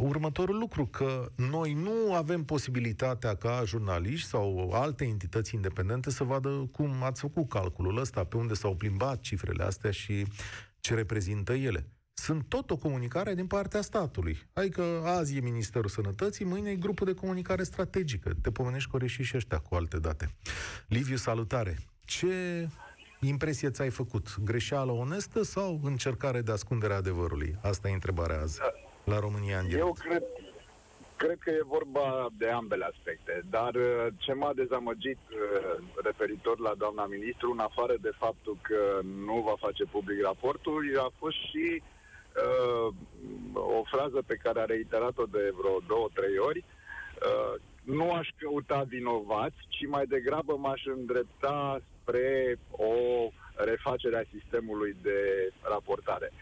[0.00, 6.68] următorul lucru, că noi nu avem posibilitatea ca jurnaliști sau alte entități independente să vadă
[6.72, 10.26] cum ați făcut calculul ăsta, pe unde s-au plimbat cifrele astea și
[10.80, 11.86] ce reprezintă ele.
[12.12, 14.38] Sunt tot o comunicare din partea statului.
[14.52, 18.32] Adică azi e Ministerul Sănătății, mâine e grupul de comunicare strategică.
[18.42, 20.34] Te pomenești cu și ăștia cu alte date.
[20.86, 21.78] Liviu, salutare!
[22.04, 22.68] Ce
[23.20, 24.36] impresie ți-ai făcut?
[24.44, 27.58] Greșeală onestă sau încercare de ascundere a adevărului?
[27.62, 28.60] Asta e întrebarea azi
[29.04, 30.22] la România în Eu cred,
[31.16, 36.74] cred că e vorba de ambele aspecte, dar uh, ce m-a dezamăgit uh, referitor la
[36.78, 41.82] doamna ministru, în afară de faptul că nu va face public raportul, a fost și
[41.82, 42.94] uh,
[43.52, 48.82] o frază pe care a reiterat-o de vreo două, trei ori, uh, nu aș căuta
[48.88, 52.94] vinovați, ci mai degrabă m-aș îndrepta spre o
[53.54, 55.18] refacere a sistemului de
[55.62, 56.32] raportare.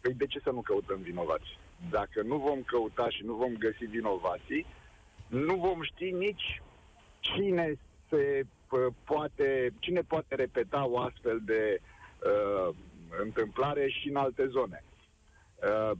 [0.00, 1.58] Păi de ce să nu căutăm vinovați?
[1.90, 4.66] Dacă nu vom căuta și nu vom găsi vinovații,
[5.28, 6.62] nu vom ști nici
[7.20, 8.46] cine se
[9.04, 12.74] poate, cine poate repeta o astfel de uh,
[13.22, 14.84] întâmplare și în alte zone.
[15.62, 15.98] Uh,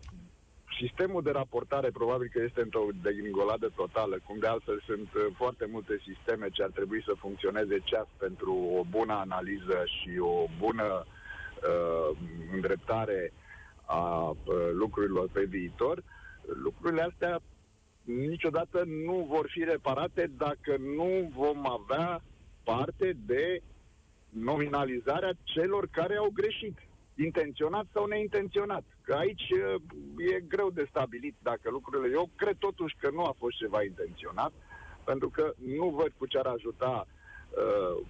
[0.80, 5.66] sistemul de raportare probabil că este într-o degringoladă totală, cum de altfel sunt uh, foarte
[5.70, 11.06] multe sisteme ce ar trebui să funcționeze ceas pentru o bună analiză și o bună
[11.06, 12.16] uh,
[12.52, 13.32] îndreptare
[13.88, 14.36] a uh,
[14.72, 16.02] lucrurilor pe viitor.
[16.62, 17.40] Lucrurile astea
[18.02, 22.22] niciodată nu vor fi reparate dacă nu vom avea
[22.64, 23.62] parte de
[24.28, 26.78] nominalizarea celor care au greșit
[27.14, 28.84] intenționat sau neintenționat.
[29.02, 29.48] Că aici
[30.32, 32.14] e greu de stabilit dacă lucrurile...
[32.14, 34.52] Eu cred totuși că nu a fost ceva intenționat,
[35.04, 37.06] pentru că nu văd cu ce ar ajuta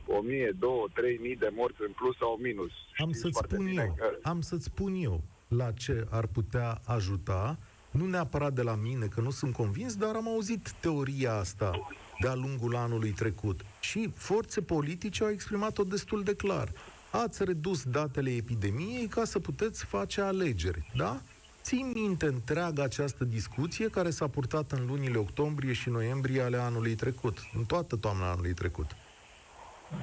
[0.06, 2.72] uh, 1000, 2, 3000 de morți în plus sau minus.
[2.96, 4.18] Am să-ți spun eu, că...
[4.22, 7.58] am să-ți spun eu la ce ar putea ajuta,
[7.90, 11.88] nu neapărat de la mine, că nu sunt convins, dar am auzit teoria asta
[12.20, 13.60] de-a lungul anului trecut.
[13.80, 16.72] Și forțe politice au exprimat-o destul de clar
[17.10, 21.22] ați redus datele epidemiei ca să puteți face alegeri, da?
[21.62, 26.94] Țin minte întreaga această discuție care s-a purtat în lunile octombrie și noiembrie ale anului
[26.94, 28.86] trecut, în toată toamna anului trecut.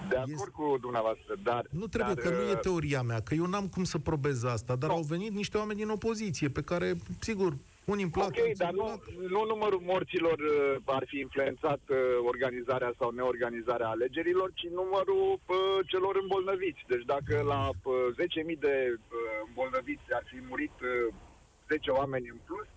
[0.09, 0.49] De acord este...
[0.53, 1.65] cu dumneavoastră, dar...
[1.69, 4.43] Nu trebuie, dar, că nu e uh, teoria mea, că eu n-am cum să probez
[4.43, 4.95] asta, dar no.
[4.95, 7.53] au venit niște oameni din opoziție, pe care, sigur,
[7.85, 11.97] unii îmi plac, Ok, dar nu, nu numărul morților uh, ar fi influențat uh,
[12.31, 16.83] organizarea sau neorganizarea alegerilor, ci numărul uh, celor îmbolnăviți.
[16.87, 17.93] Deci dacă la uh,
[18.53, 18.97] 10.000 de uh,
[19.47, 21.13] îmbolnăviți ar fi murit uh,
[21.67, 22.74] 10 oameni în plus, uh,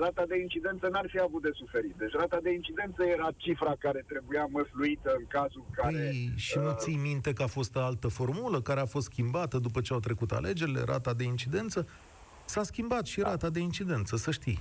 [0.00, 1.94] rata de incidență n-ar fi avut de suferit.
[1.96, 5.96] Deci rata de incidență era cifra care trebuia măsluită în cazul care...
[5.96, 9.58] Păi, și nu uh, ții minte că a fost altă formulă care a fost schimbată
[9.58, 11.88] după ce au trecut alegerile, rata de incidență?
[12.44, 14.60] S-a schimbat și rata de incidență, să știi.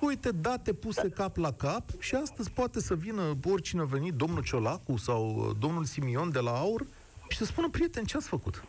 [0.00, 4.42] Uite, date puse cap la cap și astăzi poate să vină oricine a venit, domnul
[4.42, 6.86] Ciolacu sau uh, domnul Simion de la AUR
[7.28, 8.64] și să spună, prieten, ce ați făcut?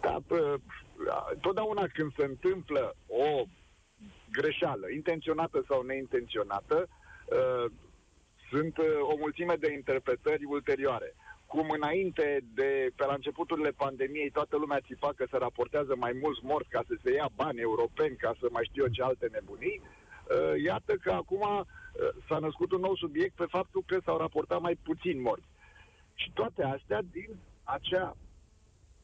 [0.00, 0.58] Da, pă,
[1.40, 3.44] totdeauna când se întâmplă o
[4.32, 7.70] greșeală, intenționată sau neintenționată, uh,
[8.50, 11.14] sunt uh, o mulțime de interpretări ulterioare
[11.52, 16.44] cum înainte de, pe la începuturile pandemiei, toată lumea țipa că se raportează mai mulți
[16.44, 19.80] morți ca să se ia bani europeni, ca să mai știu eu ce alte nebunii,
[19.80, 21.64] uh, iată că acum uh,
[22.28, 25.48] s-a născut un nou subiect pe faptul că s-au raportat mai puțini morți.
[26.14, 27.30] Și toate astea din
[27.64, 28.16] acea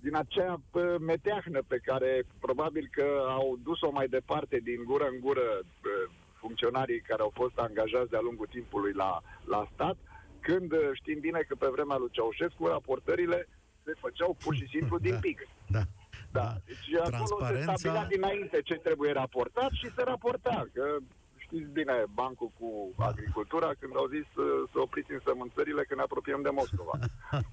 [0.00, 5.20] din acea uh, meteahnă pe care probabil că au dus-o mai departe din gură în
[5.20, 5.46] gură
[6.40, 9.96] funcționarii care au fost angajați de-a lungul timpului la, la stat,
[10.40, 13.48] când uh, știm bine că pe vremea lui Ceaușescu raportările
[13.84, 15.48] se făceau pur și simplu din pic.
[15.66, 15.82] Da.
[16.32, 16.40] Da.
[16.40, 16.54] da.
[16.66, 20.66] Deci acolo se stabilea dinainte ce trebuie raportat și se raporta.
[20.72, 20.84] Că
[21.48, 23.04] știți bine bancul cu da.
[23.04, 26.98] agricultura când au zis să, să opriți însămânțările când ne apropiem de Moscova.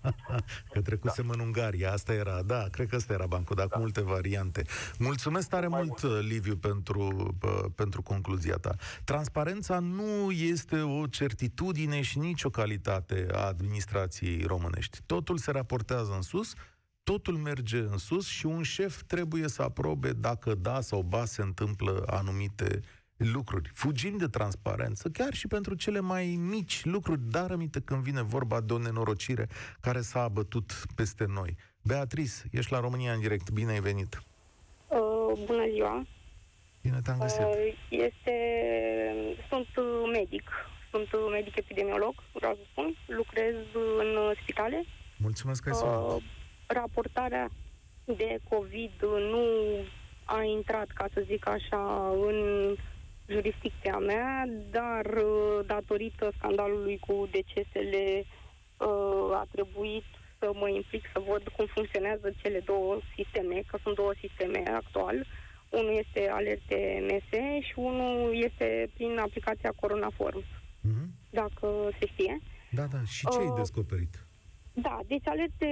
[0.73, 1.33] că trecusem da.
[1.33, 3.75] în Ungaria, asta era, da, cred că asta era bancul, dar da.
[3.75, 4.63] cu multe variante.
[4.99, 7.35] Mulțumesc tare Mai mult, mult, Liviu, pentru,
[7.75, 8.75] pentru concluzia ta.
[9.03, 15.01] Transparența nu este o certitudine și nici o calitate a administrației românești.
[15.05, 16.53] Totul se raportează în sus,
[17.03, 21.41] totul merge în sus și un șef trebuie să aprobe dacă da sau ba se
[21.41, 22.79] întâmplă anumite
[23.17, 23.71] lucruri.
[23.73, 28.61] Fugim de transparență, chiar și pentru cele mai mici lucruri, dar aminte când vine vorba
[28.61, 29.47] de o nenorocire
[29.81, 31.55] care s-a abătut peste noi.
[31.81, 33.51] Beatrice, ești la România în direct.
[33.51, 34.23] Bine ai venit!
[34.87, 36.05] Uh, bună ziua!
[36.81, 37.39] Bine te-am găsit!
[37.39, 38.35] Uh, este...
[39.49, 39.67] Sunt
[40.11, 40.49] medic.
[40.91, 42.95] Sunt medic epidemiolog, vreau să spun.
[43.07, 43.55] Lucrez
[43.99, 44.85] în spitale.
[45.17, 46.15] Mulțumesc că ai sunat.
[46.15, 46.23] Uh,
[46.67, 47.49] raportarea
[48.05, 49.45] de COVID nu
[50.23, 52.75] a intrat, ca să zic așa, în
[53.27, 60.09] jurisdicția mea, dar uh, datorită scandalului cu decesele uh, a trebuit
[60.39, 65.25] să mă implic să văd cum funcționează cele două sisteme, că sunt două sisteme actual.
[65.69, 67.29] Unul este alerte MS
[67.65, 71.07] și unul este prin aplicația Corona Forms, mm-hmm.
[71.29, 72.39] dacă se știe.
[72.71, 73.01] Da, da.
[73.05, 74.25] Și ce uh, ai descoperit?
[74.73, 75.69] Da, deci alerte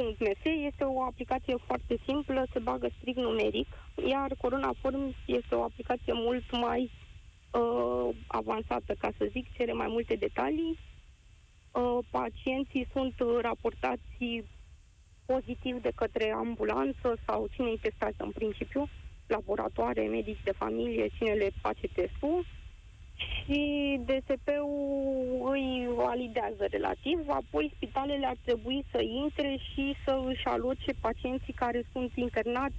[0.00, 3.66] .ms este o aplicație foarte simplă, se bagă strict numeric,
[4.08, 6.90] iar Corona Forms este o aplicație mult mai
[7.52, 10.78] uh, avansată, ca să zic, cere mai multe detalii.
[11.72, 14.44] Uh, pacienții sunt raportați
[15.26, 18.88] pozitiv de către ambulanță sau cine îi testează în principiu,
[19.26, 22.44] laboratoare, medici de familie, cine le face testul
[23.20, 30.92] și DSP-ul îi validează relativ, apoi spitalele ar trebui să intre și să își aloce
[31.00, 32.74] pacienții care sunt internați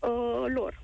[0.00, 0.82] uh, lor.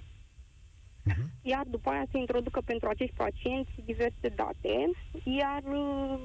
[1.10, 1.26] Uh-huh.
[1.42, 4.90] Iar după aia se introducă pentru acești pacienți diverse date,
[5.24, 6.20] iar uh,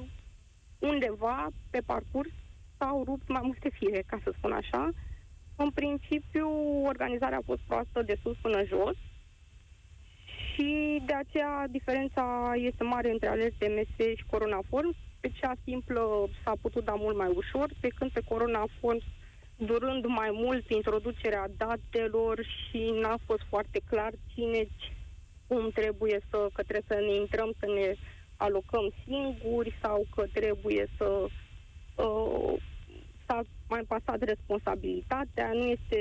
[0.78, 2.30] undeva pe parcurs
[2.78, 4.90] s-au rupt mai multe fire, ca să spun așa.
[5.56, 6.48] În principiu,
[6.84, 8.96] organizarea a fost proastă de sus până jos,
[10.58, 14.94] și de aceea diferența este mare între alerte MS și Coronaform.
[15.20, 19.02] Pe cea simplă s-a putut da mult mai ușor, pe când pe Coronaform
[19.56, 24.66] durând mai mult introducerea datelor și n-a fost foarte clar cine
[25.46, 27.94] cum trebuie să, că trebuie să ne intrăm, să ne
[28.36, 31.26] alocăm singuri sau că trebuie să
[31.96, 32.54] uh,
[33.26, 36.00] s-a mai pasat responsabilitatea, nu este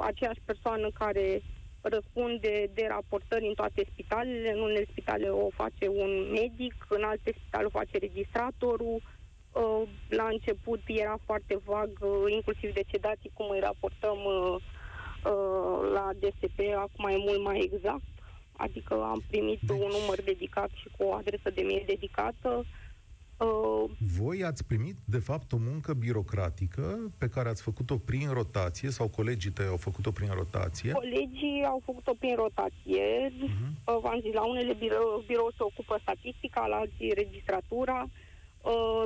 [0.00, 1.42] aceeași persoană care
[1.80, 4.52] răspunde de raportări în toate spitalele.
[4.52, 9.02] În unele spitale o face un medic, în alte spitale o face registratorul.
[9.52, 14.56] Uh, la început era foarte vag, uh, inclusiv decedații, cum îi raportăm uh,
[15.92, 18.02] la DSP, acum e mult mai exact.
[18.52, 19.78] Adică am primit deci...
[19.78, 22.48] un număr dedicat și cu o adresă de mail dedicată.
[22.48, 22.66] Uh,
[24.16, 29.08] Voi ați primit, de fapt, o muncă birocratică pe care ați făcut-o prin rotație sau
[29.08, 30.92] colegii tăi au făcut-o prin rotație?
[30.92, 33.30] Colegii au făcut-o prin rotație.
[33.30, 34.00] Uh-huh.
[34.02, 38.08] V-am zis, la unele birou, birou se ocupă statistica, la alții registratura.
[38.62, 39.02] Uh,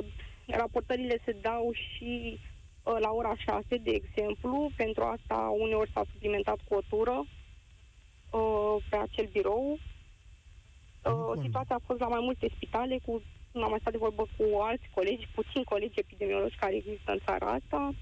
[0.47, 2.39] raportările se dau și
[2.83, 4.71] uh, la ora 6, de exemplu.
[4.75, 7.25] Pentru asta uneori s-a suplimentat cu o tură
[8.31, 9.79] uh, pe acel birou.
[11.05, 13.21] Uh, situația a fost la mai multe spitale cu
[13.61, 17.47] am mai stat de vorbă cu alți colegi, puțini colegi epidemiologi care există în țara
[17.47, 17.93] asta.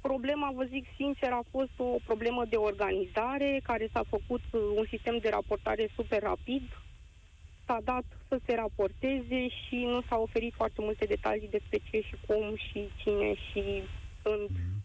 [0.00, 4.42] Problema, vă zic sincer, a fost o problemă de organizare, care s-a făcut
[4.76, 6.62] un sistem de raportare super rapid,
[7.66, 12.16] s-a dat să se raporteze și nu s-au oferit foarte multe detalii despre ce și
[12.26, 13.82] cum și cine și
[14.22, 14.82] când mm.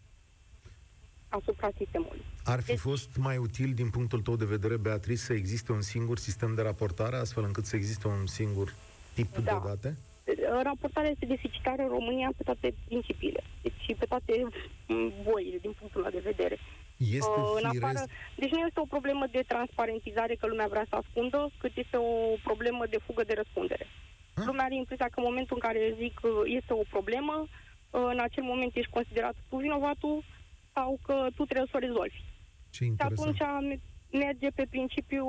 [1.28, 2.22] asupra sistemului.
[2.44, 5.80] Ar fi deci, fost mai util, din punctul tău de vedere, Beatrice, să existe un
[5.80, 8.74] singur sistem de raportare, astfel încât să existe un singur
[9.14, 9.40] tip da.
[9.40, 9.96] de date?
[10.62, 14.32] Raportarea este deficitară în România pe toate principiile, deci și pe toate
[15.22, 16.58] boile, din punctul ăla de vedere.
[16.96, 18.02] Este uh, în afară,
[18.36, 22.36] deci nu este o problemă de transparentizare că lumea vrea să ascundă, cât este o
[22.42, 23.86] problemă de fugă de răspundere.
[24.34, 24.42] Ha?
[24.46, 28.42] Lumea are impresia că în momentul în care zic este o problemă, uh, în acel
[28.42, 30.24] moment ești considerat tu vinovatul
[30.74, 32.20] sau că tu trebuie să o rezolvi.
[32.70, 33.42] Ce și atunci
[34.10, 35.26] merge pe principiu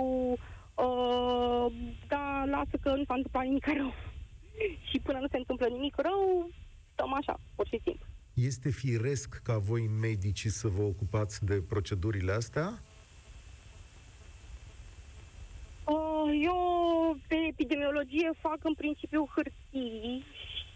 [0.76, 1.66] Uh,
[2.08, 3.94] dar lasă că nu s-a întâmplat nimic rău.
[4.90, 6.50] și până nu se întâmplă nimic rău,
[6.94, 8.06] stăm așa, pur și simplu.
[8.34, 12.80] Este firesc ca voi medicii să vă ocupați de procedurile astea?
[15.84, 20.24] Uh, eu pe epidemiologie fac în principiu hârtii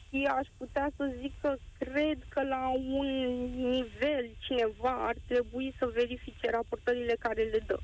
[0.09, 3.07] și aș putea să zic că cred că la un
[3.55, 7.79] nivel cineva ar trebui să verifice raportările care le dă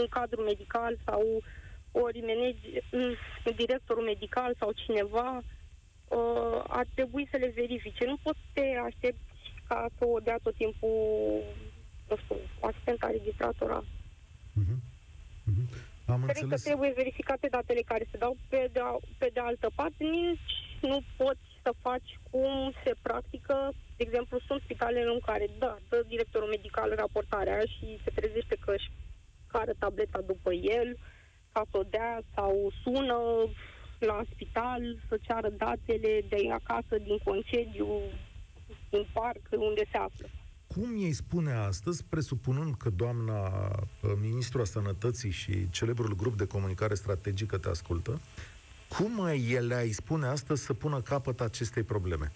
[0.00, 1.22] un cadru medical sau
[1.92, 8.04] ori manage, directorul medical sau cineva uh, ar trebui să le verifice.
[8.04, 9.36] Nu poți să te aștepți
[9.68, 10.96] ca să o dea tot timpul,
[12.08, 13.84] nu știu, asistenta registratora.
[14.60, 14.78] Uh-huh.
[15.50, 15.66] Uh-huh.
[16.06, 16.62] Am Cred înțeles.
[16.62, 18.80] că trebuie verificate datele care se dau pe de,
[19.18, 20.04] pe de altă parte.
[20.04, 20.50] Nici
[20.80, 23.72] nu poți să faci cum se practică.
[23.96, 28.72] De exemplu, sunt spitale în care, da, dă directorul medical raportarea și se trezește că
[28.72, 28.90] își
[29.52, 30.98] care tableta după el
[31.52, 33.18] ca să o dea sau sună
[33.98, 37.88] la spital să ceară datele de acasă, din concediu,
[38.90, 40.28] din parc, unde se află.
[40.66, 46.46] Cum ei spune astăzi, presupunând că doamna uh, ministru a sănătății și celebrul grup de
[46.46, 48.20] comunicare strategică te ascultă,
[48.88, 52.32] cum el îi spune astăzi să pună capăt acestei probleme?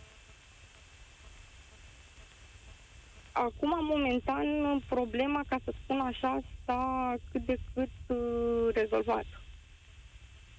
[3.32, 9.24] Acum, momentan, problema, ca să spun așa, s-a cât de cât uh, rezolvat.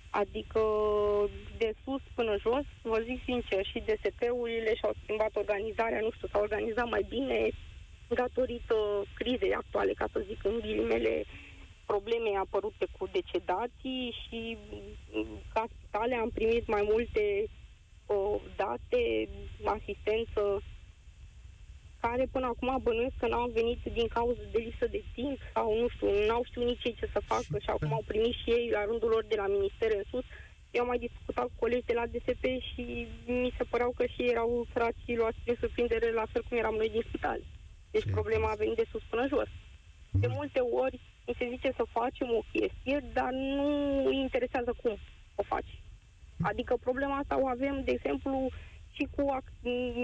[0.09, 0.61] Adică
[1.57, 6.41] de sus până jos, vă zic sincer, și DSP-urile și-au schimbat organizarea, nu știu, s-au
[6.41, 7.49] organizat mai bine
[8.07, 8.76] datorită
[9.13, 11.24] crizei actuale, ca să zic în ghilimele,
[11.86, 14.57] probleme apărute cu decedații și
[15.53, 17.43] ca spitale am primit mai multe
[18.05, 19.30] uh, date,
[19.65, 20.61] asistență
[22.06, 25.88] care până acum bănuiesc că n-au venit din cauza de lipsă de timp sau nu
[25.93, 28.86] știu, n-au știut nici ei ce să facă și acum au primit și ei la
[28.89, 30.26] rândul lor de la minister în sus.
[30.76, 32.84] Eu am mai discutat cu colegi de la DSP și
[33.26, 36.76] mi se păreau că și ei erau frații luați prin surprindere la fel cum eram
[36.76, 37.39] noi din spital.
[37.91, 38.16] Deci ce?
[38.18, 39.51] problema a venit de sus până jos.
[40.24, 43.68] De multe ori mi se zice să facem o chestie, dar nu
[44.10, 44.93] îi interesează cum
[45.36, 45.74] o faci.
[46.41, 48.49] Adică problema asta o avem, de exemplu,
[48.95, 49.22] și cu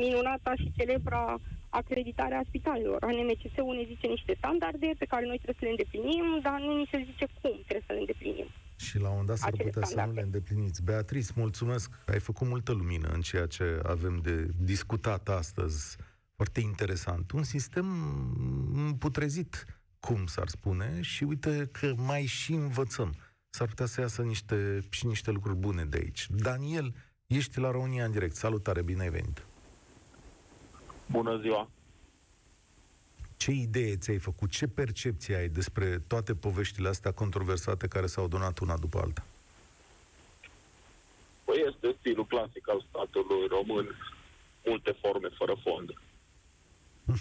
[0.04, 1.40] minunata și celebra
[1.70, 3.04] acreditarea spitalelor.
[3.04, 6.88] ANMCS-ul ne zice niște standarde pe care noi trebuie să le îndeplinim, dar nu ni
[6.92, 8.48] se zice cum trebuie să le îndeplinim.
[8.76, 10.02] Și la un moment dat s-ar putea standarde.
[10.02, 10.84] să nu le îndepliniți.
[10.84, 11.92] Beatrice, mulțumesc.
[12.08, 15.98] Ai făcut multă lumină în ceea ce avem de discutat astăzi.
[16.36, 17.32] Foarte interesant.
[17.32, 17.86] Un sistem
[19.00, 19.66] putrezit,
[20.00, 23.14] cum s-ar spune, și uite că mai și învățăm.
[23.50, 26.28] S-ar putea să iasă niște, și niște lucruri bune de aici.
[26.30, 26.96] Daniel,
[27.28, 28.36] ești la România în direct.
[28.36, 29.46] Salutare, bine ai venit.
[31.12, 31.70] Bună ziua!
[33.38, 34.50] Ce idee ți-ai făcut?
[34.50, 39.24] Ce percepție ai despre toate poveștile astea controversate care s-au donat una după alta?
[41.44, 43.96] Păi este stilul clasic al statului român,
[44.66, 45.94] multe forme fără fond,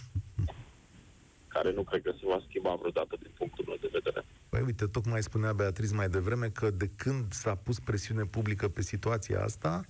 [1.55, 4.25] care nu cred că se va schimba vreodată din punctul meu de vedere.
[4.49, 8.83] Păi uite, tocmai spunea Beatriz mai devreme că de când s-a pus presiune publică pe
[8.83, 9.85] situația asta,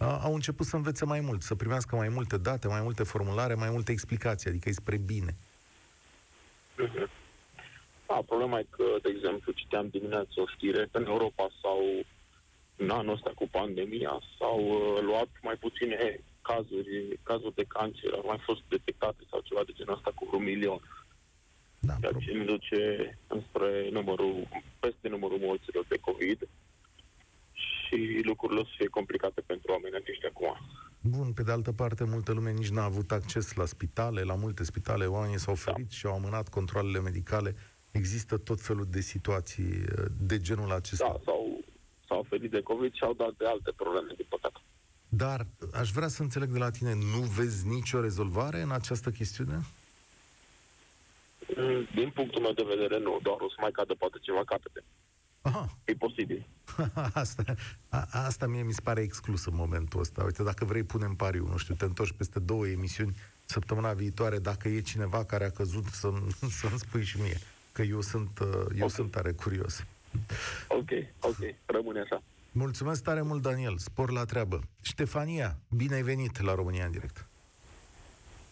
[0.00, 3.70] au început să învețe mai mult, să primească mai multe date, mai multe formulare, mai
[3.70, 5.34] multe explicații, adică e spre bine.
[6.76, 7.10] Mhm.
[8.06, 11.78] Da, problema e că, de exemplu, citeam dimineața o știre că în Europa sau
[12.76, 18.24] în anul ăsta cu pandemia s-au uh, luat mai puține cazuri, cazuri de cancer, au
[18.26, 20.80] mai fost detectate sau ceva de genul ăsta cu un milion.
[21.78, 22.82] Da, ceea ce ne duce
[23.26, 24.48] înspre numărul,
[24.80, 26.48] peste numărul morților de COVID
[27.90, 30.56] și lucrurile o să fie complicate pentru oamenii aceștia acum.
[31.00, 34.64] Bun, pe de altă parte, multă lume nici n-a avut acces la spitale, la multe
[34.64, 35.60] spitale, oamenii s-au da.
[35.60, 35.94] ferit da.
[35.94, 37.54] și au amânat controlele medicale.
[37.90, 41.06] Există tot felul de situații uh, de genul acesta.
[41.06, 41.64] Da, s-au,
[42.08, 44.60] s-au ferit de COVID și au dat de alte probleme, din păcate.
[45.08, 49.60] Dar aș vrea să înțeleg de la tine, nu vezi nicio rezolvare în această chestiune?
[51.56, 53.18] Mm, din punctul meu de vedere, nu.
[53.22, 54.84] Doar o să mai cadă poate ceva capete.
[55.42, 55.68] Aha.
[55.84, 56.46] E posibil.
[57.12, 57.44] asta,
[57.88, 60.24] a, asta mie mi se pare exclus în momentul ăsta.
[60.24, 64.68] Uite, dacă vrei, punem pariu, nu știu, te întorci peste două emisiuni săptămâna viitoare, dacă
[64.68, 66.12] e cineva care a căzut, să,
[66.60, 67.38] să-mi spui și mie,
[67.72, 68.88] că eu sunt, uh, eu okay.
[68.88, 69.84] sunt tare curios.
[70.68, 71.36] Ok, ok,
[71.66, 72.22] rămâne așa.
[72.52, 73.78] Mulțumesc tare mult, Daniel.
[73.78, 74.60] Spor la treabă.
[74.82, 77.26] Ștefania, bine ai venit la România în direct.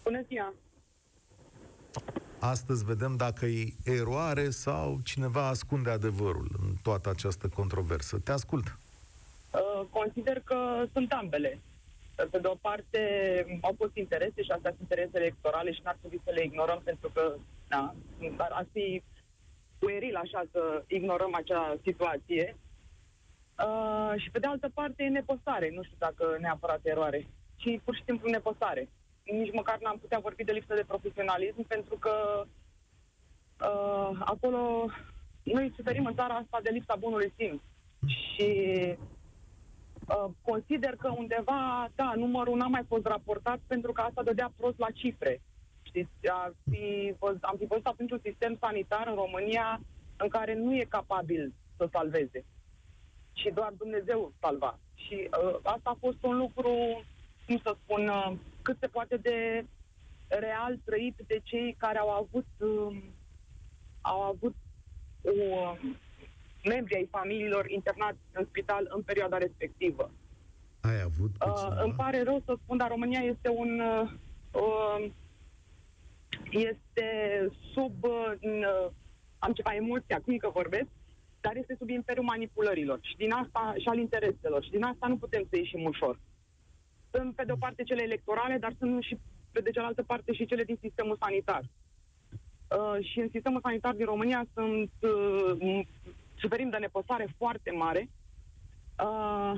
[0.02, 0.54] Bună ziua!
[2.40, 8.18] Astăzi vedem dacă e eroare sau cineva ascunde adevărul în toată această controversă.
[8.18, 8.66] Te ascult.
[8.66, 11.58] Uh, consider că sunt ambele.
[12.30, 13.00] Pe de o parte,
[13.60, 17.10] au fost interese și astea sunt interese electorale și n-ar trebui să le ignorăm pentru
[17.14, 17.34] că
[17.68, 17.94] da,
[18.38, 19.02] ar fi
[19.78, 22.56] pueril așa să ignorăm acea situație.
[23.66, 27.26] Uh, și pe de altă parte e nepostare, nu știu dacă neapărat eroare,
[27.56, 28.88] ci pur și simplu nepostare
[29.32, 32.44] nici măcar n-am putea vorbi de lipsă de profesionalism, pentru că
[33.60, 34.86] uh, acolo
[35.42, 37.60] noi suferim în țara asta de lipsa bunului simț.
[38.06, 38.50] Și
[40.08, 44.78] uh, consider că undeva, da, numărul n-a mai fost raportat pentru că asta dădea prost
[44.78, 45.40] la cifre.
[45.82, 49.80] Știți, ar fi, am fi văzut atunci un sistem sanitar în România
[50.16, 52.44] în care nu e capabil să salveze.
[53.32, 54.78] Și doar Dumnezeu salva.
[54.94, 56.70] Și uh, asta a fost un lucru,
[57.48, 58.32] cum să spun, uh,
[58.62, 59.64] cât se poate de
[60.28, 63.02] real trăit de cei care au avut um,
[64.00, 64.54] au avut
[65.22, 65.96] o, um,
[66.64, 70.10] membri ai familiilor internați în spital în perioada respectivă.
[70.80, 74.10] Ai avut uh, Îmi pare rău să spun, dar România este un uh,
[74.52, 75.10] uh,
[76.50, 77.08] este
[77.72, 78.86] sub uh,
[79.38, 80.88] am ceva emoție acum că vorbesc
[81.40, 85.16] dar este sub imperiul manipulărilor și din asta și al intereselor și din asta nu
[85.16, 86.18] putem să ieșim ușor.
[87.10, 89.18] Sunt pe de o parte cele electorale, dar sunt și
[89.52, 91.62] pe de cealaltă parte și cele din sistemul sanitar.
[91.62, 95.86] Uh, și în sistemul sanitar din România sunt uh,
[96.38, 98.08] suferim de nepăsare foarte mare.
[99.04, 99.52] Uh,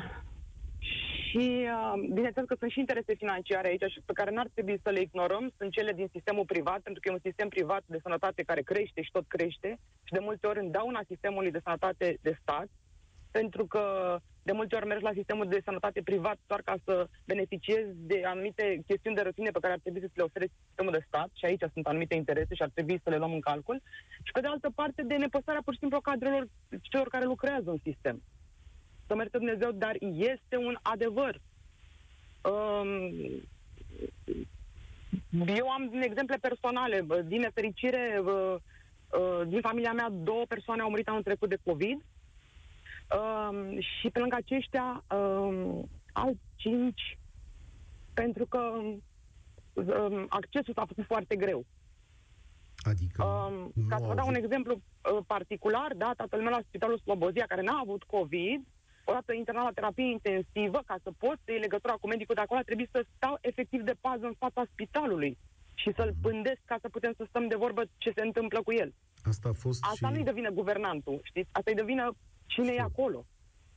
[1.30, 4.90] și uh, bineînțeles că sunt și interese financiare aici și pe care n-ar trebui să
[4.90, 8.42] le ignorăm, sunt cele din sistemul privat, pentru că e un sistem privat de sănătate
[8.42, 9.78] care crește și tot crește.
[10.05, 12.68] Și de multe ori îndauna sistemului de sănătate de stat,
[13.31, 17.91] pentru că de multe ori mergi la sistemul de sănătate privat doar ca să beneficiezi
[17.97, 21.28] de anumite chestiuni de rutină pe care ar trebui să le ofere sistemul de stat
[21.33, 23.83] și aici sunt anumite interese și ar trebui să le luăm în calcul
[24.22, 26.47] și pe de altă parte de nepăsarea pur și simplu a cadrelor
[26.83, 28.22] celor care lucrează în sistem.
[29.07, 31.41] Să merge Dumnezeu, dar este un adevăr.
[32.43, 33.12] Um,
[35.47, 37.07] eu am exemple personale.
[37.24, 38.57] Din nefericire, uh,
[39.47, 42.05] din familia mea, două persoane au murit anul trecut de COVID
[43.18, 47.18] Um, și pe lângă aceștia, um, alt cinci,
[48.14, 48.58] pentru că
[49.72, 51.64] um, accesul s-a făcut foarte greu.
[52.78, 56.98] Adică um, ca să vă dau un exemplu uh, particular, da, tatăl meu la Spitalul
[56.98, 58.61] Slobozia, care n-a avut COVID,
[59.04, 62.61] odată internat la terapie intensivă, ca să pot să iei legătura cu medicul de acolo,
[62.61, 65.38] a trebuit să stau efectiv de pază în fața spitalului
[65.81, 66.20] și să-l mhm.
[66.20, 68.91] pândesc ca să putem să stăm de vorbă ce se întâmplă cu el.
[69.33, 70.12] Asta a fost Asta și...
[70.12, 71.49] nu-i devine guvernantul, știți?
[71.53, 72.05] Asta-i devine
[72.51, 73.26] Cine e acolo?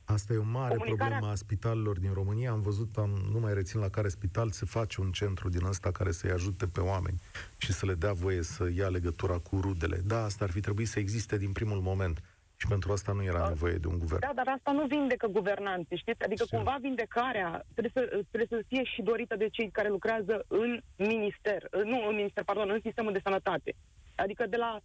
[0.05, 1.05] Asta e o mare Comunicarea...
[1.05, 2.51] problemă a spitalelor din România.
[2.51, 5.91] Am văzut, am, nu mai rețin la care spital se face un centru din ăsta
[5.91, 7.19] care să-i ajute pe oameni
[7.57, 10.01] și să le dea voie să ia legătura cu rudele.
[10.05, 12.21] Da, asta ar fi trebuit să existe din primul moment.
[12.63, 13.47] Și pentru asta nu era da.
[13.47, 14.19] nevoie de un guvern.
[14.19, 16.23] Da, dar asta nu vindecă guvernanții, știți?
[16.23, 16.57] Adică Sim.
[16.57, 18.01] cumva vindecarea trebuie să,
[18.31, 22.69] trebuie să fie și dorită de cei care lucrează în minister, nu în minister, pardon,
[22.69, 23.75] în sistemul de sănătate.
[24.15, 24.79] Adică de la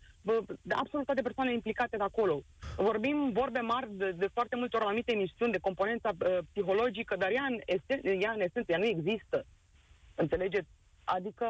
[0.63, 2.43] de absolut toate persoanele implicate de acolo.
[2.77, 7.31] Vorbim vorbe mari de, de foarte multe ori anumite emisiuni de componența uh, psihologică, dar
[7.31, 9.45] ea în, esen, ea în esență, ea nu există.
[10.15, 10.69] Înțelegeți?
[11.15, 11.47] Adică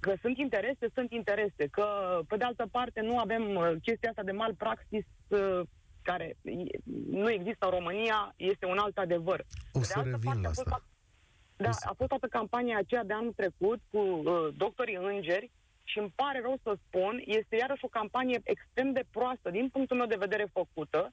[0.00, 1.66] că sunt interese, sunt interese.
[1.70, 1.84] Că,
[2.28, 5.60] pe de altă parte, nu avem uh, chestia asta de malpraxis uh,
[6.02, 6.36] care
[7.10, 9.44] nu există în România, este un alt adevăr.
[9.72, 10.84] O să revin parte, la asta.
[11.56, 15.50] da, a fost toată campania aceea de anul trecut cu uh, doctorii îngeri,
[15.84, 19.96] și îmi pare rău să spun, este iarăși o campanie extrem de proastă din punctul
[19.96, 21.12] meu de vedere făcută,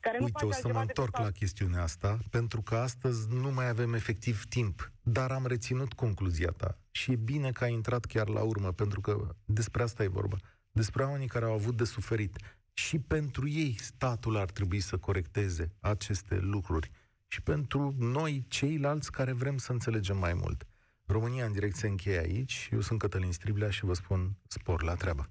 [0.00, 3.68] care nu Uite, o să mă întorc la chestiunea asta, pentru că astăzi nu mai
[3.68, 8.28] avem efectiv timp, dar am reținut concluzia ta și e bine că ai intrat chiar
[8.28, 10.36] la urmă, pentru că despre asta e vorba,
[10.72, 12.36] despre oamenii care au avut de suferit.
[12.72, 16.90] Și pentru ei statul ar trebui să corecteze aceste lucruri
[17.26, 20.66] și pentru noi, ceilalți care vrem să înțelegem mai mult.
[21.06, 22.68] România în direct se încheie aici.
[22.72, 25.30] Eu sunt Cătălin Striblea și vă spun spor la treabă.